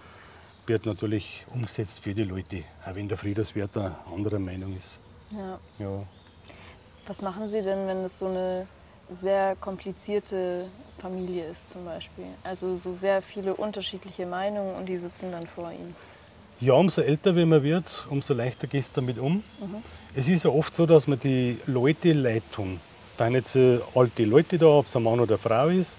wird 0.66 0.86
natürlich 0.86 1.44
umgesetzt 1.52 2.00
für 2.00 2.14
die 2.14 2.24
Leute, 2.24 2.62
auch 2.86 2.94
wenn 2.94 3.06
der 3.06 3.18
Friedenswert 3.18 3.76
eine 3.76 3.96
andere 4.10 4.38
Meinung 4.38 4.74
ist. 4.78 4.98
Ja. 5.34 5.58
ja. 5.78 6.06
Was 7.10 7.22
machen 7.22 7.48
Sie 7.48 7.60
denn, 7.60 7.88
wenn 7.88 8.04
es 8.04 8.20
so 8.20 8.26
eine 8.26 8.68
sehr 9.20 9.56
komplizierte 9.56 10.68
Familie 10.98 11.44
ist 11.46 11.68
zum 11.68 11.84
Beispiel? 11.84 12.26
Also 12.44 12.72
so 12.74 12.92
sehr 12.92 13.20
viele 13.20 13.54
unterschiedliche 13.54 14.26
Meinungen 14.26 14.76
und 14.76 14.86
die 14.86 14.96
sitzen 14.96 15.32
dann 15.32 15.44
vor 15.44 15.72
Ihnen. 15.72 15.96
Ja, 16.60 16.74
umso 16.74 17.00
älter 17.00 17.34
wie 17.34 17.44
man 17.44 17.64
wird, 17.64 18.06
umso 18.10 18.32
leichter 18.32 18.68
gehst 18.68 18.96
du 18.96 19.00
damit 19.00 19.18
um. 19.18 19.42
Mhm. 19.58 19.82
Es 20.14 20.28
ist 20.28 20.44
ja 20.44 20.50
oft 20.52 20.72
so, 20.72 20.86
dass 20.86 21.08
man 21.08 21.18
die 21.18 21.58
Leute 21.66 22.12
leid 22.12 22.44
tun. 22.52 22.78
Da 23.16 23.24
sind 23.24 23.34
jetzt 23.34 23.58
alte 23.92 24.24
Leute 24.24 24.56
da, 24.56 24.66
ob 24.66 24.86
es 24.86 24.94
ein 24.94 25.02
Mann 25.02 25.18
oder 25.18 25.34
eine 25.34 25.38
Frau 25.38 25.66
ist. 25.66 25.96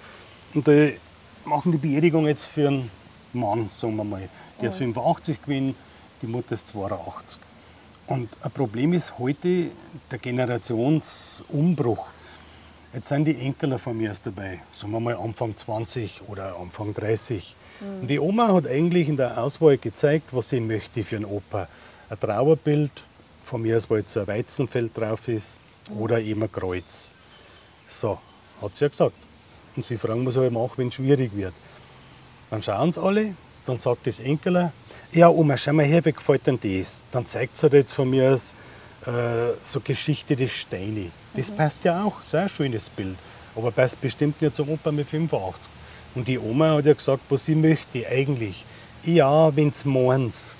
Und 0.53 0.65
die 0.65 0.95
machen 1.43 1.73
die 1.73 1.77
Beerdigung 1.77 2.25
jetzt 2.25 2.45
für 2.45 2.69
einen 2.69 2.89
Mann, 3.33 3.67
sagen 3.67 3.97
wir 3.97 4.05
mal. 4.05 4.29
Der 4.61 4.69
ist 4.69 4.77
85 4.77 5.39
mhm. 5.39 5.43
gewesen, 5.43 5.75
die 6.21 6.27
Mutter 6.27 6.53
ist 6.53 6.69
82. 6.69 7.50
Und 8.11 8.27
ein 8.41 8.51
Problem 8.51 8.91
ist 8.91 9.17
heute 9.19 9.71
der 10.11 10.19
Generationsumbruch. 10.19 12.07
Jetzt 12.93 13.07
sind 13.07 13.23
die 13.23 13.39
Enkel 13.39 13.79
von 13.79 13.97
mir 13.97 14.09
erst 14.09 14.27
dabei, 14.27 14.59
sagen 14.73 14.91
wir 14.91 14.99
mal 14.99 15.15
Anfang 15.15 15.55
20 15.55 16.23
oder 16.27 16.57
Anfang 16.57 16.93
30. 16.93 17.55
Mhm. 17.79 18.01
Und 18.01 18.07
die 18.09 18.19
Oma 18.19 18.53
hat 18.53 18.67
eigentlich 18.67 19.07
in 19.07 19.15
der 19.15 19.41
Auswahl 19.41 19.77
gezeigt, 19.77 20.33
was 20.33 20.49
sie 20.49 20.59
möchte 20.59 21.05
für 21.05 21.15
einen 21.15 21.23
Opa. 21.23 21.69
Ein 22.09 22.19
Trauerbild, 22.19 22.91
von 23.45 23.61
mir 23.61 23.77
aus, 23.77 23.89
wo 23.89 23.95
jetzt 23.95 24.17
ein 24.17 24.27
Weizenfeld 24.27 24.91
drauf 24.93 25.29
ist, 25.29 25.61
mhm. 25.89 25.97
oder 26.01 26.19
eben 26.19 26.43
ein 26.43 26.51
Kreuz. 26.51 27.13
So, 27.87 28.19
hat 28.61 28.75
sie 28.75 28.83
ja 28.83 28.89
gesagt. 28.89 29.15
Und 29.77 29.85
sie 29.85 29.95
fragen, 29.95 30.25
was 30.25 30.33
soll 30.33 30.47
ich 30.47 30.51
machen, 30.51 30.73
wenn 30.75 30.89
es 30.89 30.95
schwierig 30.95 31.33
wird. 31.33 31.53
Dann 32.49 32.61
schauen 32.61 32.91
sie 32.91 33.01
alle, 33.01 33.35
dann 33.65 33.77
sagt 33.77 34.05
das 34.05 34.19
Enkel, 34.19 34.73
ja 35.13 35.29
Oma, 35.29 35.57
schau 35.57 35.73
mal 35.73 35.85
her, 35.85 36.03
wie 36.05 36.13
gefällt 36.13 36.47
denn 36.47 36.59
das? 36.61 37.03
Dann 37.11 37.25
zeigt 37.25 37.57
sie 37.57 37.63
halt 37.63 37.73
jetzt 37.73 37.93
von 37.93 38.09
mir 38.09 38.31
aus 38.31 38.55
äh, 39.05 39.53
so 39.63 39.79
Geschichte 39.79 40.35
des 40.35 40.51
Steine. 40.51 41.11
Das 41.33 41.51
mhm. 41.51 41.57
passt 41.57 41.83
ja 41.83 42.03
auch, 42.03 42.21
sehr 42.23 42.47
schönes 42.49 42.89
Bild. 42.89 43.17
Aber 43.55 43.71
passt 43.71 43.99
bestimmt 43.99 44.41
nicht 44.41 44.55
zum 44.55 44.69
Opa 44.69 44.91
mit 44.91 45.07
85. 45.07 45.69
Und 46.15 46.27
die 46.27 46.39
Oma 46.39 46.75
hat 46.75 46.85
ja 46.85 46.93
gesagt, 46.93 47.23
was 47.29 47.45
sie 47.45 47.55
möchte 47.55 48.07
eigentlich. 48.07 48.63
Ja, 49.03 49.47
wenn 49.55 49.65
wenn's 49.65 49.85
meins. 49.85 50.57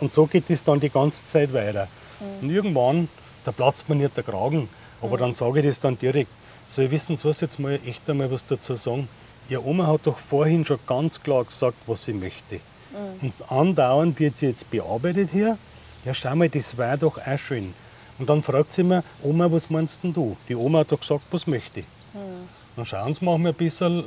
Und 0.00 0.12
so 0.12 0.26
geht 0.26 0.50
es 0.50 0.62
dann 0.62 0.80
die 0.80 0.90
ganze 0.90 1.24
Zeit 1.24 1.52
weiter. 1.52 1.88
Mhm. 2.20 2.48
Und 2.48 2.54
irgendwann, 2.54 3.08
da 3.44 3.52
platzt 3.52 3.88
man 3.88 3.98
nicht 3.98 4.16
der 4.16 4.24
Kragen. 4.24 4.68
Aber 5.00 5.16
mhm. 5.16 5.20
dann 5.20 5.34
sage 5.34 5.60
ich 5.60 5.66
das 5.66 5.80
dann 5.80 5.98
direkt. 5.98 6.30
So, 6.66 6.82
ihr 6.82 6.90
wissen 6.90 7.18
was 7.22 7.40
jetzt 7.40 7.58
mal 7.58 7.78
echt 7.86 8.08
einmal 8.10 8.30
was 8.30 8.44
dazu 8.44 8.74
sagen. 8.74 9.08
Ihre 9.48 9.64
Oma 9.64 9.86
hat 9.86 10.00
doch 10.04 10.18
vorhin 10.18 10.64
schon 10.64 10.80
ganz 10.86 11.22
klar 11.22 11.44
gesagt, 11.44 11.76
was 11.86 12.04
sie 12.04 12.12
möchte. 12.12 12.60
Mhm. 12.96 13.26
Und 13.26 13.52
andauernd 13.52 14.18
wird 14.18 14.36
sie 14.36 14.46
jetzt 14.46 14.70
bearbeitet 14.70 15.30
hier. 15.32 15.58
Ja, 16.04 16.14
schau 16.14 16.34
mal, 16.34 16.48
das 16.48 16.76
war 16.78 16.96
doch 16.96 17.18
auch 17.18 17.38
schön. 17.38 17.74
Und 18.18 18.28
dann 18.28 18.42
fragt 18.42 18.72
sie 18.72 18.82
mir, 18.82 19.04
Oma, 19.22 19.50
was 19.50 19.68
meinst 19.68 20.02
denn 20.02 20.14
du? 20.14 20.36
Die 20.48 20.54
Oma 20.54 20.80
hat 20.80 20.92
doch 20.92 21.00
gesagt, 21.00 21.24
was 21.30 21.46
möchte. 21.46 21.80
Mhm. 21.80 22.48
Dann 22.76 22.86
schauen 22.86 23.14
sie 23.14 23.24
manchmal 23.24 23.52
ein 23.52 23.56
bisschen. 23.56 24.04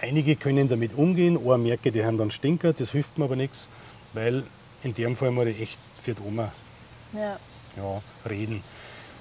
Einige 0.00 0.34
können 0.34 0.68
damit 0.68 0.94
umgehen, 0.94 1.36
andere 1.36 1.58
merken, 1.58 1.92
die 1.92 2.04
haben 2.04 2.16
dann 2.16 2.30
Stinker, 2.30 2.72
das 2.72 2.90
hilft 2.90 3.18
mir 3.18 3.26
aber 3.26 3.36
nichts, 3.36 3.68
weil 4.14 4.44
in 4.82 4.94
dem 4.94 5.14
Fall 5.14 5.30
muss 5.30 5.46
ich 5.46 5.60
echt 5.60 5.78
für 6.02 6.14
die 6.14 6.22
Oma 6.22 6.52
ja. 7.12 7.38
Ja, 7.76 8.02
reden. 8.28 8.62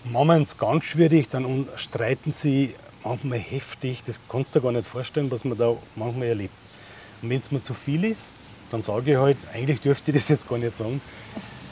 Manchmal 0.05 0.41
ist 0.41 0.53
es 0.53 0.57
ganz 0.57 0.85
schwierig, 0.85 1.27
dann 1.29 1.67
streiten 1.75 2.31
sie 2.31 2.75
manchmal 3.03 3.39
heftig. 3.39 4.03
Das 4.05 4.19
kannst 4.29 4.55
du 4.55 4.59
dir 4.59 4.63
gar 4.63 4.71
nicht 4.71 4.87
vorstellen, 4.87 5.29
was 5.31 5.43
man 5.43 5.57
da 5.57 5.75
manchmal 5.95 6.27
erlebt. 6.29 6.53
Und 7.21 7.29
wenn 7.29 7.41
es 7.41 7.51
mir 7.51 7.61
zu 7.61 7.73
viel 7.73 8.05
ist, 8.05 8.33
dann 8.69 8.81
sage 8.81 9.11
ich 9.11 9.17
halt, 9.17 9.37
eigentlich 9.53 9.81
dürfte 9.81 10.11
ich 10.11 10.17
das 10.17 10.29
jetzt 10.29 10.47
gar 10.47 10.57
nicht 10.57 10.77
sagen. 10.77 11.01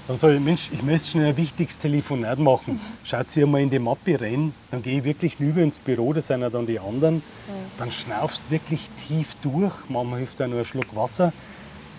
Dann 0.07 0.17
sage 0.17 0.35
ich, 0.35 0.39
Mensch, 0.39 0.69
ich 0.71 0.81
möchte 0.83 1.09
schnell 1.09 1.27
ein 1.27 1.37
wichtiges 1.37 1.77
Telefonat 1.77 2.39
machen. 2.39 2.79
Schaut 3.03 3.29
sie 3.29 3.43
einmal 3.43 3.61
in 3.61 3.69
die 3.69 3.79
Mappe 3.79 4.19
rein, 4.19 4.53
dann 4.71 4.81
gehe 4.81 4.99
ich 4.99 5.03
wirklich 5.03 5.37
rüber 5.39 5.61
ins 5.61 5.79
Büro, 5.79 6.13
da 6.13 6.21
sind 6.21 6.41
ja 6.41 6.49
dann 6.49 6.65
die 6.65 6.79
anderen. 6.79 7.21
Dann 7.77 7.91
schnaufst 7.91 8.49
wirklich 8.49 8.87
tief 9.07 9.35
durch, 9.43 9.73
manchmal 9.89 10.19
hilft 10.19 10.41
auch 10.41 10.47
nur 10.47 10.59
ein 10.59 10.65
Schluck 10.65 10.95
Wasser. 10.95 11.33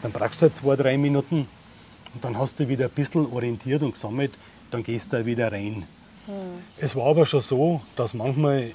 Dann 0.02 0.10
brauchst 0.12 0.40
du 0.40 0.46
halt 0.46 0.56
zwei, 0.56 0.76
drei 0.76 0.96
Minuten 0.96 1.48
und 2.14 2.24
dann 2.24 2.38
hast 2.38 2.58
du 2.60 2.68
wieder 2.68 2.86
ein 2.86 2.90
bisschen 2.92 3.30
orientiert 3.30 3.82
und 3.82 3.92
gesammelt, 3.92 4.32
dann 4.70 4.82
gehst 4.82 5.12
du 5.12 5.18
da 5.18 5.26
wieder 5.26 5.52
rein. 5.52 5.84
Es 6.78 6.96
war 6.96 7.06
aber 7.06 7.26
schon 7.26 7.40
so, 7.40 7.82
dass 7.96 8.14
manchmal 8.14 8.72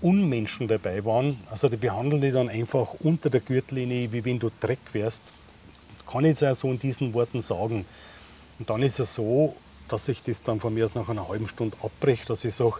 Unmenschen 0.00 0.68
dabei 0.68 1.04
waren. 1.04 1.38
Also 1.50 1.68
die 1.68 1.76
behandeln 1.76 2.22
die 2.22 2.30
dann 2.30 2.48
einfach 2.48 2.94
unter 3.00 3.30
der 3.30 3.40
Gürtellinie, 3.40 4.12
wie 4.12 4.24
wenn 4.24 4.38
du 4.38 4.50
Dreck 4.60 4.78
wärst. 4.92 5.22
Kann 6.10 6.24
ich 6.24 6.30
jetzt 6.30 6.44
auch 6.44 6.54
so 6.54 6.70
in 6.70 6.78
diesen 6.78 7.14
Worten 7.14 7.42
sagen. 7.42 7.84
Und 8.58 8.70
dann 8.70 8.82
ist 8.82 8.98
es 8.98 9.14
so, 9.14 9.54
dass 9.88 10.08
ich 10.08 10.22
das 10.22 10.42
dann 10.42 10.60
von 10.60 10.74
mir 10.74 10.84
aus 10.84 10.94
nach 10.94 11.08
einer 11.08 11.28
halben 11.28 11.48
Stunde 11.48 11.76
abbreche, 11.82 12.26
dass 12.26 12.44
ich 12.44 12.54
sage, 12.54 12.76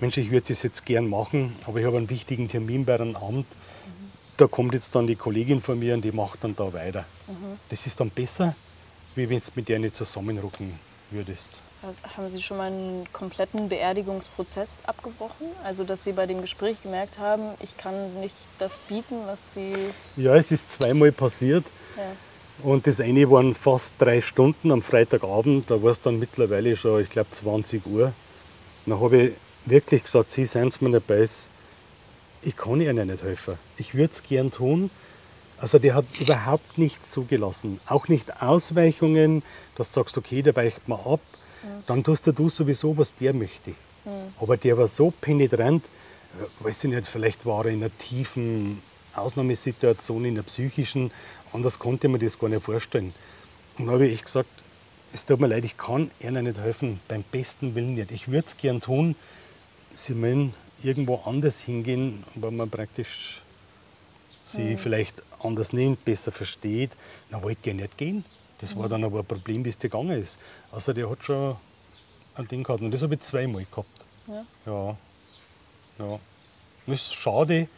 Mensch, 0.00 0.16
ich 0.18 0.30
würde 0.30 0.48
das 0.48 0.62
jetzt 0.62 0.84
gern 0.84 1.08
machen, 1.08 1.56
aber 1.66 1.80
ich 1.80 1.86
habe 1.86 1.96
einen 1.96 2.10
wichtigen 2.10 2.48
Termin 2.48 2.84
bei 2.84 2.94
einem 2.94 3.16
Amt. 3.16 3.46
Mhm. 3.46 4.10
Da 4.36 4.46
kommt 4.46 4.74
jetzt 4.74 4.94
dann 4.94 5.06
die 5.06 5.16
Kollegin 5.16 5.62
von 5.62 5.78
mir 5.78 5.94
und 5.94 6.02
die 6.02 6.12
macht 6.12 6.44
dann 6.44 6.54
da 6.54 6.72
weiter. 6.72 7.04
Mhm. 7.26 7.58
Das 7.70 7.86
ist 7.86 7.98
dann 7.98 8.10
besser, 8.10 8.54
wie 9.14 9.28
wenn 9.28 9.40
du 9.40 9.46
mit 9.54 9.68
der 9.68 9.78
nicht 9.78 9.96
zusammenrücken 9.96 10.78
würdest. 11.10 11.62
Haben 12.16 12.32
Sie 12.32 12.42
schon 12.42 12.56
mal 12.56 12.66
einen 12.66 13.06
kompletten 13.12 13.68
Beerdigungsprozess 13.68 14.80
abgebrochen? 14.86 15.46
Also, 15.62 15.84
dass 15.84 16.04
Sie 16.04 16.12
bei 16.12 16.26
dem 16.26 16.40
Gespräch 16.40 16.82
gemerkt 16.82 17.18
haben, 17.18 17.50
ich 17.60 17.76
kann 17.76 18.18
nicht 18.20 18.34
das 18.58 18.78
bieten, 18.88 19.16
was 19.26 19.38
Sie. 19.54 19.74
Ja, 20.16 20.34
es 20.34 20.50
ist 20.50 20.70
zweimal 20.70 21.12
passiert. 21.12 21.64
Ja. 21.96 22.02
Und 22.62 22.86
das 22.86 23.00
eine 23.00 23.30
waren 23.30 23.54
fast 23.54 23.94
drei 23.98 24.20
Stunden 24.22 24.70
am 24.72 24.82
Freitagabend. 24.82 25.70
Da 25.70 25.82
war 25.82 25.90
es 25.90 26.00
dann 26.00 26.18
mittlerweile 26.18 26.76
schon, 26.76 27.02
ich 27.02 27.10
glaube, 27.10 27.30
20 27.30 27.86
Uhr. 27.86 28.12
Dann 28.86 29.00
habe 29.00 29.22
ich 29.22 29.32
wirklich 29.66 30.04
gesagt: 30.04 30.30
Sie 30.30 30.46
seien 30.46 30.72
mir 30.80 30.88
nicht 30.88 31.06
beiß. 31.06 31.50
Ich 32.42 32.56
kann 32.56 32.80
Ihnen 32.80 33.08
nicht 33.08 33.22
helfen. 33.22 33.54
Ich 33.76 33.94
würde 33.94 34.12
es 34.12 34.22
gern 34.22 34.50
tun. 34.50 34.90
Also, 35.58 35.78
der 35.78 35.94
hat 35.94 36.04
überhaupt 36.20 36.78
nichts 36.78 37.10
zugelassen. 37.10 37.80
Auch 37.86 38.08
nicht 38.08 38.42
Ausweichungen, 38.42 39.42
dass 39.76 39.92
du 39.92 40.00
sagst: 40.00 40.16
Okay, 40.16 40.42
der 40.42 40.56
weicht 40.56 40.88
mal 40.88 41.00
ab 41.00 41.20
dann 41.86 42.04
tust 42.04 42.26
du 42.26 42.48
sowieso, 42.48 42.96
was 42.96 43.14
der 43.14 43.32
möchte. 43.32 43.70
Mhm. 44.04 44.32
Aber 44.40 44.56
der 44.56 44.76
war 44.78 44.86
so 44.86 45.12
penetrant, 45.20 45.84
äh, 45.84 46.64
weiß 46.64 46.84
ich 46.84 46.90
nicht, 46.90 47.06
vielleicht 47.06 47.44
war 47.46 47.66
er 47.66 47.72
in 47.72 47.82
einer 47.82 47.96
tiefen 47.98 48.82
Ausnahmesituation, 49.14 50.24
in 50.24 50.34
der 50.34 50.42
psychischen, 50.42 51.10
anders 51.56 51.78
konnte 51.78 52.08
man 52.08 52.20
das 52.20 52.38
gar 52.38 52.48
nicht 52.48 52.62
vorstellen. 52.62 53.12
Und 53.78 53.86
dann 53.86 53.94
habe 53.94 54.06
ich 54.06 54.22
gesagt, 54.22 54.48
es 55.12 55.26
tut 55.26 55.40
mir 55.40 55.48
leid, 55.48 55.64
ich 55.64 55.76
kann 55.76 56.10
Ihnen 56.20 56.44
nicht 56.44 56.58
helfen, 56.58 57.00
beim 57.08 57.24
besten 57.32 57.74
Willen 57.74 57.94
nicht. 57.94 58.12
Ich 58.12 58.28
würde 58.28 58.46
es 58.46 58.56
gern 58.56 58.80
tun, 58.80 59.16
Sie 59.92 60.14
müssen 60.14 60.54
irgendwo 60.82 61.22
anders 61.24 61.60
hingehen, 61.60 62.24
wo 62.34 62.50
man 62.50 62.68
praktisch 62.68 63.40
sie 64.44 64.62
mhm. 64.62 64.78
vielleicht 64.78 65.22
anders 65.42 65.72
nimmt, 65.72 66.04
besser 66.04 66.32
versteht. 66.32 66.90
Dann 67.30 67.42
wollte 67.42 67.70
ich 67.70 67.76
nicht 67.76 67.96
gehen. 67.98 68.24
Das 68.60 68.76
war 68.76 68.88
dann 68.88 69.04
aber 69.04 69.20
ein 69.20 69.24
Problem, 69.26 69.62
bis 69.62 69.76
der 69.78 69.90
gegangen 69.90 70.20
ist. 70.20 70.38
Also 70.72 70.92
der 70.92 71.10
hat 71.10 71.22
schon 71.22 71.56
ein 72.36 72.48
Ding 72.48 72.62
gehabt. 72.62 72.82
Und 72.82 72.90
das 72.90 73.02
habe 73.02 73.14
ich 73.14 73.20
zweimal 73.20 73.66
gehabt. 73.70 74.06
Ja. 74.26 74.44
Ja. 74.64 74.96
ja. 75.98 76.20
Das 76.86 77.02
ist 77.02 77.14
schade, 77.14 77.68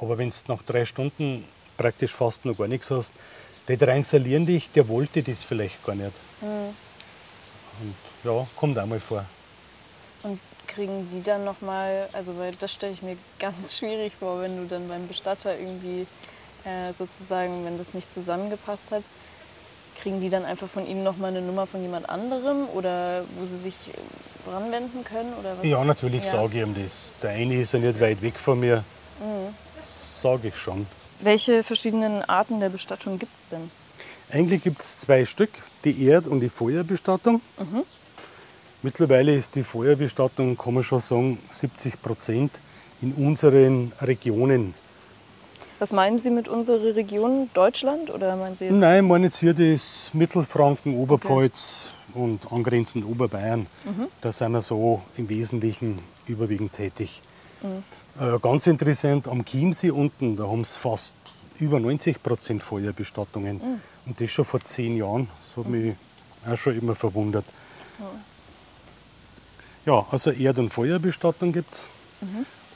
aber 0.00 0.18
wenn 0.18 0.30
du 0.30 0.36
nach 0.48 0.62
drei 0.62 0.86
Stunden 0.86 1.44
praktisch 1.78 2.12
fast 2.12 2.44
noch 2.44 2.58
gar 2.58 2.68
nichts 2.68 2.90
hast, 2.90 3.14
die 3.68 3.78
drangsalieren 3.78 4.44
dich, 4.44 4.70
der 4.72 4.88
wollte 4.88 5.22
das 5.22 5.42
vielleicht 5.42 5.82
gar 5.84 5.94
nicht. 5.94 6.12
Mhm. 6.42 6.74
Und 7.80 7.94
ja, 8.24 8.46
kommt 8.56 8.78
auch 8.78 8.86
mal 8.86 9.00
vor. 9.00 9.24
Und 10.22 10.38
kriegen 10.66 11.08
die 11.10 11.22
dann 11.22 11.44
nochmal, 11.44 12.10
also 12.12 12.36
weil 12.38 12.52
das 12.56 12.72
stelle 12.72 12.92
ich 12.92 13.00
mir 13.00 13.16
ganz 13.38 13.78
schwierig 13.78 14.12
vor, 14.18 14.42
wenn 14.42 14.56
du 14.58 14.66
dann 14.66 14.88
beim 14.88 15.08
Bestatter 15.08 15.58
irgendwie 15.58 16.06
äh, 16.64 16.92
sozusagen, 16.98 17.64
wenn 17.64 17.78
das 17.78 17.94
nicht 17.94 18.12
zusammengepasst 18.12 18.90
hat, 18.90 19.04
Kriegen 20.02 20.20
die 20.20 20.30
dann 20.30 20.44
einfach 20.44 20.68
von 20.68 20.86
ihm 20.86 21.02
nochmal 21.02 21.30
eine 21.30 21.42
Nummer 21.42 21.66
von 21.66 21.82
jemand 21.82 22.08
anderem 22.08 22.68
oder 22.72 23.24
wo 23.36 23.44
sie 23.44 23.58
sich 23.58 23.74
äh, 23.88 24.50
ranwenden 24.50 25.02
können? 25.02 25.32
Oder 25.40 25.58
was? 25.58 25.64
Ja, 25.64 25.82
natürlich 25.84 26.24
ja. 26.24 26.30
sage 26.30 26.58
ich 26.58 26.62
ihm 26.62 26.74
das. 26.80 27.10
Der 27.20 27.30
eine 27.30 27.60
ist 27.60 27.72
ja 27.72 27.80
nicht 27.80 28.00
weit 28.00 28.22
weg 28.22 28.34
von 28.34 28.60
mir. 28.60 28.84
Mhm. 29.18 29.54
Sage 29.82 30.48
ich 30.48 30.56
schon. 30.56 30.86
Welche 31.20 31.62
verschiedenen 31.62 32.22
Arten 32.24 32.60
der 32.60 32.68
Bestattung 32.68 33.18
gibt 33.18 33.32
es 33.42 33.48
denn? 33.48 33.70
Eigentlich 34.30 34.62
gibt 34.62 34.80
es 34.80 35.00
zwei 35.00 35.24
Stück, 35.24 35.50
die 35.84 36.04
Erd- 36.04 36.26
und 36.26 36.40
die 36.40 36.48
Feuerbestattung. 36.48 37.40
Mhm. 37.58 37.84
Mittlerweile 38.82 39.34
ist 39.34 39.56
die 39.56 39.64
Feuerbestattung, 39.64 40.56
kann 40.56 40.74
man 40.74 40.84
schon 40.84 41.00
sagen, 41.00 41.38
70 41.50 42.00
Prozent 42.00 42.60
in 43.00 43.12
unseren 43.14 43.92
Regionen. 44.00 44.74
Was 45.80 45.92
meinen 45.92 46.18
Sie 46.18 46.30
mit 46.30 46.48
unserer 46.48 46.94
Region? 46.94 47.50
Deutschland 47.54 48.10
oder 48.10 48.36
meinen 48.36 48.56
Sie 48.56 48.66
jetzt? 48.66 48.74
Nein, 48.74 49.04
ich 49.04 49.08
meine 49.08 49.24
jetzt 49.26 49.38
hier 49.38 49.54
das 49.54 50.10
Mittelfranken, 50.12 50.96
Oberpfalz 50.96 51.86
und 52.14 52.40
angrenzend 52.52 53.04
Oberbayern. 53.04 53.66
Da 54.20 54.32
sind 54.32 54.52
wir 54.52 54.60
so 54.60 55.02
im 55.16 55.28
Wesentlichen 55.28 56.00
überwiegend 56.26 56.72
tätig. 56.72 57.22
Äh, 57.62 57.66
ganz 58.42 58.66
interessant, 58.66 59.28
am 59.28 59.44
Chiemsee 59.44 59.90
unten, 59.90 60.36
da 60.36 60.44
haben 60.44 60.64
sie 60.64 60.76
fast 60.76 61.16
über 61.58 61.80
90 61.80 62.22
Prozent 62.22 62.62
Feuerbestattungen. 62.62 63.60
Und 64.06 64.20
das 64.20 64.30
schon 64.30 64.44
vor 64.44 64.60
zehn 64.60 64.96
Jahren. 64.96 65.28
Das 65.40 65.56
hat 65.56 65.70
mich 65.70 65.94
auch 66.46 66.56
schon 66.56 66.78
immer 66.78 66.94
verwundert. 66.94 67.44
Ja, 69.84 70.06
also 70.10 70.30
Erd- 70.30 70.58
und 70.58 70.70
Feuerbestattung 70.70 71.52
gibt 71.52 71.74
es. 71.74 71.86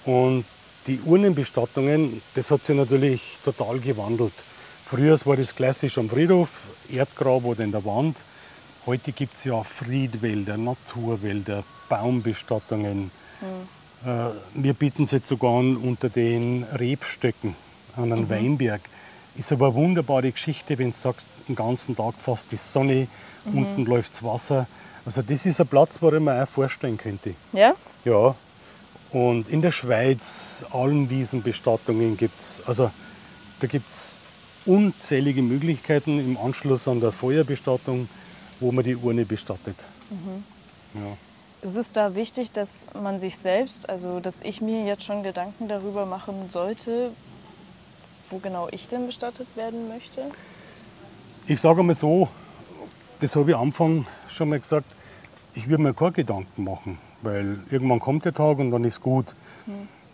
Und 0.05 0.45
die 0.87 1.01
Urnenbestattungen, 1.05 2.23
das 2.35 2.51
hat 2.51 2.65
sich 2.65 2.77
natürlich 2.77 3.39
total 3.45 3.79
gewandelt. 3.79 4.33
Früher 4.85 5.19
war 5.25 5.37
das 5.37 5.55
klassisch 5.55 5.97
am 5.99 6.09
Friedhof, 6.09 6.61
Erdgrab 6.91 7.45
oder 7.45 7.65
in 7.65 7.73
der 7.73 7.85
Wand. 7.85 8.17
Heute 8.85 9.13
gibt 9.13 9.37
es 9.37 9.45
ja 9.45 9.63
Friedwälder, 9.63 10.57
Naturwälder, 10.57 11.63
Baumbestattungen. 11.89 13.11
Äh, 13.41 13.45
wir 14.05 14.75
bieten 14.75 15.05
es 15.05 15.11
jetzt 15.13 15.29
sogar 15.29 15.59
an 15.59 15.77
unter 15.77 16.09
den 16.09 16.65
Rebstöcken 16.65 17.55
an 17.97 18.13
einem 18.13 18.29
Weinberg. 18.29 18.81
Ist 19.37 19.53
aber 19.53 19.67
eine 19.67 19.75
wunderbare 19.75 20.31
Geschichte, 20.31 20.79
wenn 20.79 20.91
du 20.91 20.97
sagst, 20.97 21.27
den 21.49 21.57
ganzen 21.57 21.97
Tag 21.97 22.15
fast 22.19 22.53
die 22.53 22.57
Sonne, 22.57 23.09
unten 23.47 23.85
läuft 23.85 24.13
das 24.13 24.23
Wasser. 24.23 24.67
Also 25.05 25.23
das 25.23 25.47
ist 25.47 25.61
ein 25.61 25.67
Platz, 25.67 26.01
wo 26.01 26.11
ich 26.13 26.21
mir 26.21 26.43
auch 26.43 26.49
vorstellen 26.49 26.97
könnte. 26.97 27.35
Ja? 27.53 27.75
Ja. 28.05 28.35
Und 29.11 29.49
in 29.49 29.63
der 29.63 29.73
Schweiz 29.73 30.65
Almwiesenbestattungen 30.71 32.17
gibt 32.17 32.41
es. 32.41 32.63
Also 32.67 32.91
da 33.61 33.67
gibt 33.67 33.91
es 33.91 34.21
unzählige 34.65 35.43
Möglichkeiten 35.43 36.19
im 36.19 36.37
Anschluss 36.37 36.89
an 36.89 37.01
der 37.01 37.13
Feuerbestattung, 37.13 38.09
wo 38.61 38.73
man 38.73 38.85
die 38.85 38.97
Urne 38.97 39.25
bestattet. 39.25 39.77
Ja. 40.95 41.17
Es 41.65 41.77
ist 41.77 41.97
da 41.97 42.17
wichtig, 42.17 42.51
dass 42.51 42.69
man 43.01 43.21
sich 43.21 43.39
selbst, 43.39 43.89
also 43.89 44.19
dass 44.19 44.35
ich 44.43 44.61
mir 44.61 44.85
jetzt 44.85 45.05
schon 45.05 45.23
Gedanken 45.23 45.69
darüber 45.69 46.07
machen 46.07 46.51
sollte, 46.51 47.13
wo 48.31 48.39
genau 48.39 48.67
ich 48.73 48.89
denn 48.89 49.07
bestattet 49.07 49.47
werden 49.55 49.87
möchte. 49.87 50.23
Ich 51.47 51.61
sage 51.61 51.85
mal 51.85 51.95
so, 51.95 52.29
das 53.21 53.37
habe 53.37 53.51
ich 53.51 53.57
am 53.57 53.63
Anfang 53.69 54.07
schon 54.29 54.49
mal 54.49 54.59
gesagt, 54.59 54.87
ich 55.55 55.69
würde 55.69 55.85
mir 55.85 55.95
keine 55.95 56.11
Gedanken 56.11 56.65
machen, 56.65 56.99
weil 57.23 57.59
irgendwann 57.71 58.01
kommt 58.01 58.25
der 58.25 58.35
Tag 58.35 58.59
und 58.59 58.73
dann 58.73 58.83
ist 58.83 59.01
gut. 59.01 59.37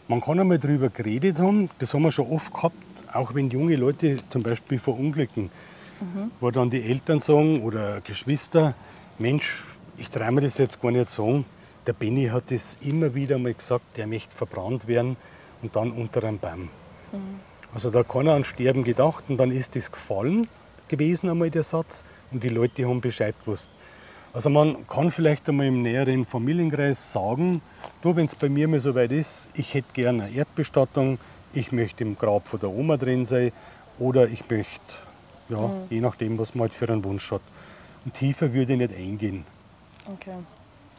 Man 0.06 0.20
kann 0.20 0.38
einmal 0.38 0.58
darüber 0.58 0.90
geredet 0.90 1.38
haben, 1.38 1.70
das 1.78 1.94
haben 1.94 2.02
wir 2.02 2.12
schon 2.12 2.30
oft 2.30 2.52
gehabt, 2.52 2.76
auch 3.10 3.34
wenn 3.34 3.48
junge 3.48 3.76
Leute 3.76 4.18
zum 4.28 4.42
Beispiel 4.42 4.78
verunglücken, 4.78 5.50
wo 6.40 6.50
dann 6.50 6.68
die 6.68 6.82
Eltern 6.82 7.20
sagen 7.20 7.62
oder 7.62 8.02
Geschwister, 8.02 8.74
Mensch, 9.18 9.64
ich 9.98 10.10
traue 10.10 10.32
mir 10.32 10.40
das 10.42 10.58
jetzt 10.58 10.80
gar 10.80 10.90
nicht 10.90 11.10
sagen, 11.10 11.44
der 11.86 11.92
Benny 11.92 12.26
hat 12.26 12.50
das 12.50 12.76
immer 12.80 13.14
wieder 13.14 13.38
mal 13.38 13.54
gesagt, 13.54 13.96
der 13.96 14.06
möchte 14.06 14.34
verbrannt 14.34 14.86
werden 14.86 15.16
und 15.62 15.74
dann 15.74 15.90
unter 15.92 16.22
einem 16.24 16.38
Baum. 16.38 16.68
Also 17.74 17.90
da 17.90 18.00
hat 18.00 18.08
keiner 18.08 18.34
an 18.34 18.44
Sterben 18.44 18.84
gedacht 18.84 19.24
und 19.28 19.38
dann 19.38 19.50
ist 19.50 19.76
das 19.76 19.90
gefallen 19.90 20.48
gewesen 20.88 21.28
einmal 21.28 21.50
der 21.50 21.62
Satz 21.62 22.04
und 22.30 22.42
die 22.42 22.48
Leute 22.48 22.88
haben 22.88 23.00
Bescheid 23.00 23.34
gewusst. 23.44 23.70
Also 24.32 24.50
man 24.50 24.86
kann 24.86 25.10
vielleicht 25.10 25.48
einmal 25.48 25.66
im 25.66 25.82
näheren 25.82 26.24
Familienkreis 26.24 27.12
sagen, 27.12 27.60
du, 28.02 28.14
wenn 28.16 28.26
es 28.26 28.34
bei 28.34 28.48
mir 28.48 28.68
mal 28.68 28.80
so 28.80 28.94
weit 28.94 29.12
ist, 29.12 29.50
ich 29.54 29.74
hätte 29.74 29.92
gerne 29.92 30.24
eine 30.24 30.34
Erdbestattung, 30.34 31.18
ich 31.52 31.72
möchte 31.72 32.04
im 32.04 32.16
Grab 32.16 32.46
von 32.46 32.60
der 32.60 32.70
Oma 32.70 32.96
drin 32.96 33.26
sein 33.26 33.52
oder 33.98 34.28
ich 34.28 34.48
möchte, 34.48 34.94
ja, 35.48 35.70
je 35.90 36.00
nachdem, 36.00 36.38
was 36.38 36.54
man 36.54 36.62
halt 36.62 36.74
für 36.74 36.88
einen 36.88 37.04
Wunsch 37.04 37.30
hat. 37.30 37.42
Und 38.04 38.14
tiefer 38.14 38.52
würde 38.52 38.74
ich 38.74 38.78
nicht 38.78 38.94
eingehen. 38.94 39.44
Okay. 40.14 40.34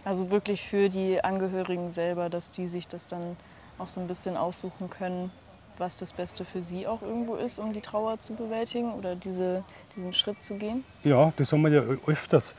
Also 0.05 0.31
wirklich 0.31 0.63
für 0.67 0.89
die 0.89 1.23
Angehörigen 1.23 1.89
selber, 1.89 2.29
dass 2.29 2.51
die 2.51 2.67
sich 2.67 2.87
das 2.87 3.07
dann 3.07 3.35
auch 3.77 3.87
so 3.87 3.99
ein 3.99 4.07
bisschen 4.07 4.37
aussuchen 4.37 4.89
können, 4.89 5.31
was 5.77 5.97
das 5.97 6.13
Beste 6.13 6.45
für 6.45 6.61
sie 6.61 6.87
auch 6.87 7.01
irgendwo 7.01 7.35
ist, 7.35 7.59
um 7.59 7.73
die 7.73 7.81
Trauer 7.81 8.19
zu 8.19 8.33
bewältigen 8.33 8.93
oder 8.93 9.15
diese, 9.15 9.63
diesen 9.95 10.13
Schritt 10.13 10.43
zu 10.43 10.55
gehen. 10.55 10.83
Ja, 11.03 11.31
das 11.37 11.51
haben 11.51 11.61
wir 11.61 11.71
ja 11.71 11.81
öfters. 12.05 12.55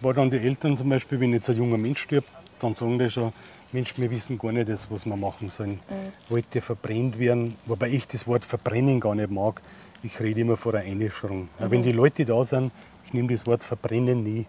Weil 0.00 0.14
dann 0.14 0.30
die 0.30 0.38
Eltern 0.38 0.76
zum 0.76 0.88
Beispiel, 0.88 1.20
wenn 1.20 1.32
jetzt 1.32 1.48
ein 1.48 1.56
junger 1.56 1.78
Mensch 1.78 2.00
stirbt, 2.00 2.30
dann 2.58 2.74
sagen 2.74 2.98
die 2.98 3.10
schon, 3.10 3.32
Mensch, 3.72 3.94
wir 3.96 4.10
wissen 4.10 4.38
gar 4.38 4.52
nicht, 4.52 4.68
was 4.90 5.04
wir 5.04 5.16
machen 5.16 5.48
sollen. 5.50 5.80
Wollte 6.28 6.60
verbrennt 6.60 7.18
werden, 7.18 7.56
wobei 7.66 7.88
ich 7.88 8.06
das 8.06 8.26
Wort 8.26 8.44
verbrennen 8.44 9.00
gar 9.00 9.14
nicht 9.14 9.30
mag. 9.30 9.60
Ich 10.02 10.20
rede 10.20 10.42
immer 10.42 10.56
von 10.56 10.76
einer 10.76 10.84
Einäscherung. 10.84 11.48
Auch 11.58 11.70
Wenn 11.70 11.82
die 11.82 11.92
Leute 11.92 12.24
da 12.24 12.44
sind, 12.44 12.72
ich 13.06 13.12
nehme 13.12 13.32
das 13.32 13.46
Wort 13.46 13.64
verbrennen 13.64 14.22
nie. 14.22 14.46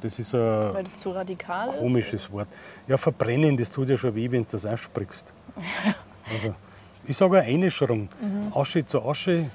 Das 0.00 0.18
ist 0.18 0.34
ein 0.34 0.40
Weil 0.74 0.84
das 0.84 0.98
zu 0.98 1.10
radikal 1.10 1.70
ist. 1.70 1.78
komisches 1.78 2.30
Wort. 2.30 2.48
Ja, 2.88 2.96
verbrennen, 2.96 3.56
das 3.56 3.70
tut 3.70 3.88
ja 3.88 3.96
schon 3.96 4.14
weh, 4.14 4.30
wenn 4.30 4.44
du 4.44 4.50
das 4.50 4.66
aussprichst. 4.66 5.32
Also, 6.32 6.54
ich 7.08 7.16
sage 7.16 7.40
eine 7.40 7.48
Einäscherung. 7.48 8.08
Asche 8.54 8.84
zu 8.84 9.02
Asche. 9.02 9.50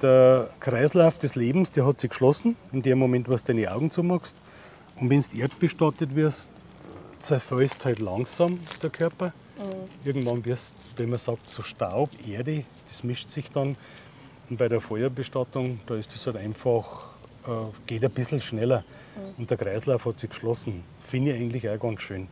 Der 0.00 0.50
Kreislauf 0.58 1.16
des 1.16 1.36
Lebens, 1.36 1.70
der 1.70 1.86
hat 1.86 2.00
sich 2.00 2.10
geschlossen, 2.10 2.56
in 2.72 2.82
dem 2.82 2.98
Moment, 2.98 3.28
wo 3.28 3.36
du 3.36 3.42
deine 3.44 3.72
Augen 3.72 3.88
zumachst. 3.88 4.36
Und 4.96 5.08
wenn 5.08 5.20
du 5.20 5.38
erdbestattet 5.38 6.16
wirst, 6.16 6.50
zerfällst 7.20 7.84
halt 7.84 8.00
langsam 8.00 8.58
der 8.82 8.90
Körper. 8.90 9.32
Irgendwann 10.04 10.44
wirst 10.44 10.74
wenn 10.96 11.10
man 11.10 11.18
sagt, 11.18 11.50
zu 11.50 11.62
Staub, 11.62 12.10
Erde, 12.26 12.64
das 12.88 13.04
mischt 13.04 13.28
sich 13.28 13.50
dann. 13.50 13.76
Und 14.50 14.56
bei 14.56 14.68
der 14.68 14.80
Feuerbestattung, 14.80 15.80
da 15.86 15.94
ist 15.94 16.14
das 16.14 16.26
halt 16.26 16.36
einfach, 16.36 17.11
äh, 17.46 17.50
geht 17.86 18.04
ein 18.04 18.10
bisschen 18.10 18.40
schneller. 18.40 18.84
Und 19.36 19.50
der 19.50 19.58
Kreislauf 19.58 20.06
hat 20.06 20.18
sich 20.18 20.30
geschlossen. 20.30 20.84
Finde 21.00 21.32
ich 21.32 21.40
eigentlich 21.40 21.68
auch 21.68 21.78
ganz 21.78 22.00
schön. 22.00 22.28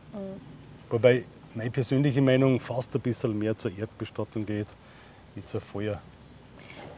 Wobei 0.89 1.23
meine 1.53 1.69
persönliche 1.69 2.21
Meinung 2.21 2.59
fast 2.59 2.95
ein 2.95 3.01
bisschen 3.01 3.37
mehr 3.37 3.57
zur 3.57 3.71
Erdbestattung 3.77 4.45
geht, 4.45 4.67
wie 5.35 5.45
zur 5.45 5.61
Feuer. 5.61 6.01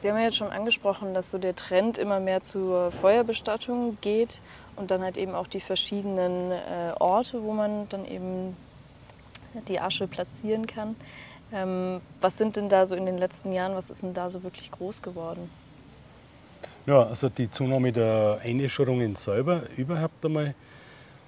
Sie 0.02 0.10
haben 0.10 0.18
ja 0.18 0.26
jetzt 0.26 0.38
schon 0.38 0.50
angesprochen, 0.50 1.14
dass 1.14 1.30
so 1.30 1.38
der 1.38 1.56
Trend 1.56 1.98
immer 1.98 2.20
mehr 2.20 2.44
zur 2.44 2.92
Feuerbestattung 2.92 3.98
geht 4.02 4.42
und 4.76 4.92
dann 4.92 5.02
halt 5.02 5.18
eben 5.18 5.34
auch 5.34 5.48
die 5.48 5.62
verschiedenen 5.62 6.52
äh, 6.52 6.94
Orte, 7.00 7.42
wo 7.42 7.54
man 7.54 7.88
dann 7.90 8.06
eben 8.06 8.58
die 9.68 9.80
Asche 9.80 10.08
platzieren 10.08 10.68
kann. 10.68 10.96
Ähm, 11.54 12.02
was 12.20 12.38
sind 12.38 12.56
denn 12.56 12.68
da 12.68 12.88
so 12.88 12.96
in 12.96 13.06
den 13.06 13.18
letzten 13.18 13.52
Jahren, 13.52 13.76
was 13.76 13.90
ist 13.90 14.04
denn 14.04 14.14
da 14.14 14.30
so 14.30 14.44
wirklich 14.44 14.72
groß 14.72 15.02
geworden? 15.02 15.50
Ja, 16.86 17.04
also 17.04 17.30
die 17.30 17.50
Zunahme 17.50 17.94
der 17.94 18.42
Einäscherungen 18.44 19.16
selber 19.16 19.64
überhaupt 19.78 20.26
einmal. 20.26 20.54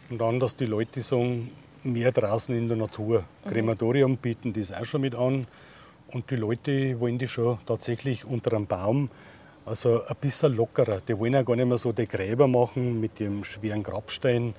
Und 0.09 0.19
dann, 0.19 0.37
dass 0.37 0.57
die 0.57 0.65
Leute 0.65 0.99
sagen, 1.01 1.49
mehr 1.81 2.11
draußen 2.11 2.53
in 2.53 2.67
der 2.67 2.75
Natur. 2.75 3.23
Krematorium 3.47 4.17
bieten 4.17 4.51
das 4.51 4.73
auch 4.73 4.83
schon 4.83 4.99
mit 4.99 5.15
an. 5.15 5.47
Und 6.11 6.29
die 6.29 6.35
Leute 6.35 6.99
wollen 6.99 7.17
die 7.17 7.29
schon 7.29 7.57
tatsächlich 7.65 8.25
unter 8.25 8.51
einem 8.51 8.67
Baum, 8.67 9.09
also 9.65 10.05
ein 10.05 10.15
bisschen 10.19 10.57
lockerer. 10.57 10.99
Die 11.07 11.17
wollen 11.17 11.37
auch 11.37 11.45
gar 11.45 11.55
nicht 11.55 11.67
mehr 11.67 11.77
so 11.77 11.93
die 11.93 12.05
Gräber 12.05 12.49
machen 12.49 12.99
mit 12.99 13.17
dem 13.21 13.45
schweren 13.45 13.81
Grabstein. 13.81 14.53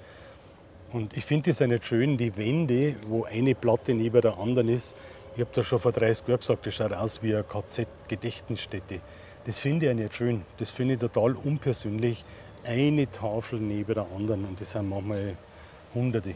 Und 0.95 1.15
ich 1.15 1.27
finde 1.27 1.51
das 1.51 1.61
auch 1.61 1.67
nicht 1.67 1.85
schön, 1.85 2.17
die 2.17 2.35
Wände, 2.39 2.95
wo 3.07 3.25
eine 3.25 3.55
Platte 3.55 3.93
neben 3.93 4.23
der 4.23 4.39
anderen 4.39 4.71
ist. 4.71 4.97
Ich 5.35 5.41
habe 5.43 5.51
das 5.53 5.67
schon 5.67 5.79
vor 5.79 5.93
30 5.93 6.27
Jahren 6.27 6.41
gesagt, 6.41 6.67
das 6.67 6.75
schaut 6.75 6.95
aus 6.95 7.23
wie 7.23 7.35
eine 7.35 7.45
KZ-Gedächtnisstätte. 7.45 9.01
Das 9.47 9.59
finde 9.59 9.89
ich 9.89 9.97
nicht 9.97 10.15
schön. 10.15 10.43
Das 10.59 10.71
finde 10.71 10.95
ich 10.95 11.01
total 11.01 11.33
unpersönlich. 11.33 12.25
Eine 12.65 13.11
Tafel 13.11 13.61
neben 13.61 13.95
der 13.95 14.07
anderen 14.15 14.45
und 14.45 14.61
das 14.61 14.73
sind 14.73 14.89
manchmal 14.89 15.37
Hunderte. 15.95 16.35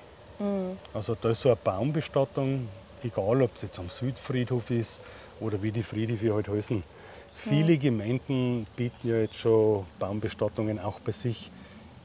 Also 0.95 1.17
da 1.21 1.31
ist 1.31 1.41
so 1.41 1.49
eine 1.51 1.57
Baumbestattung, 1.57 2.69
egal 3.03 3.43
ob 3.43 3.55
es 3.57 3.63
jetzt 3.63 3.79
am 3.79 3.91
Südfriedhof 3.91 4.71
ist 4.71 5.03
oder 5.41 5.61
wie 5.63 5.73
die 5.73 5.83
Friedhöfe 5.83 6.33
halt 6.33 6.49
heißen. 6.49 6.83
Viele 7.37 7.77
Gemeinden 7.77 8.67
bieten 8.77 9.09
ja 9.09 9.17
jetzt 9.17 9.37
schon 9.37 9.85
Baumbestattungen 9.99 10.79
auch 10.79 11.01
bei 11.01 11.13
sich 11.13 11.51